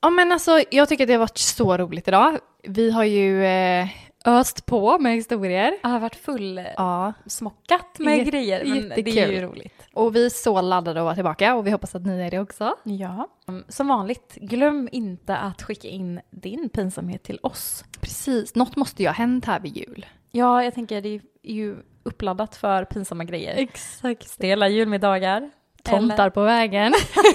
[0.01, 2.39] Ja men alltså jag tycker att det har varit så roligt idag.
[2.63, 3.89] Vi har ju eh,
[4.27, 5.75] öst på med historier.
[5.83, 7.13] Jag har varit full Ja.
[7.27, 9.35] smockat med Jätte- grejer men det är jättekul.
[9.35, 9.75] ju roligt.
[9.93, 12.39] Och vi är så laddade att vara tillbaka och vi hoppas att ni är det
[12.39, 12.75] också.
[12.85, 13.29] Ja.
[13.69, 17.85] Som vanligt, glöm inte att skicka in din pinsamhet till oss.
[18.01, 20.07] Precis, något måste ju ha hänt här vid jul.
[20.31, 23.55] Ja, jag tänker det är ju uppladdat för pinsamma grejer.
[23.57, 24.29] Exakt.
[24.29, 25.51] Stela julmiddagar.
[25.83, 26.93] Tomtar på vägen.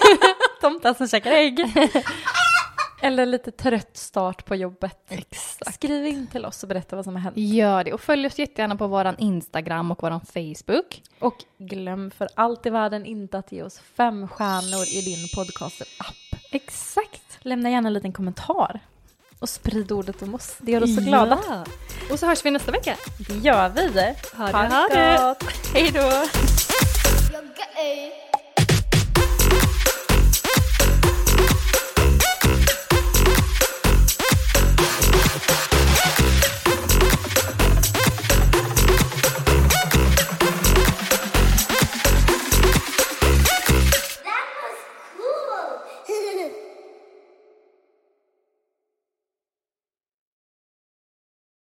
[0.61, 1.59] Tomtar som käkar ägg.
[3.05, 4.97] Eller lite trött start på jobbet.
[5.07, 5.73] Exakt.
[5.73, 7.37] Skriv in till oss och berätta vad som har hänt.
[7.37, 11.01] Gör det och följ oss jättegärna på våran Instagram och våran Facebook.
[11.19, 16.41] Och glöm för allt i världen inte att ge oss fem stjärnor i din podcaster-app.
[16.51, 17.39] Exakt.
[17.39, 18.79] Lämna gärna en liten kommentar.
[19.39, 20.55] Och sprid ordet om oss.
[20.59, 21.39] Det gör oss så glada.
[21.47, 21.65] Ja.
[22.11, 22.95] Och så hörs vi nästa vecka.
[23.27, 24.15] Det gör vi.
[24.37, 25.17] Ha det, ha det.
[25.21, 25.43] gott.
[25.73, 26.11] Hej då.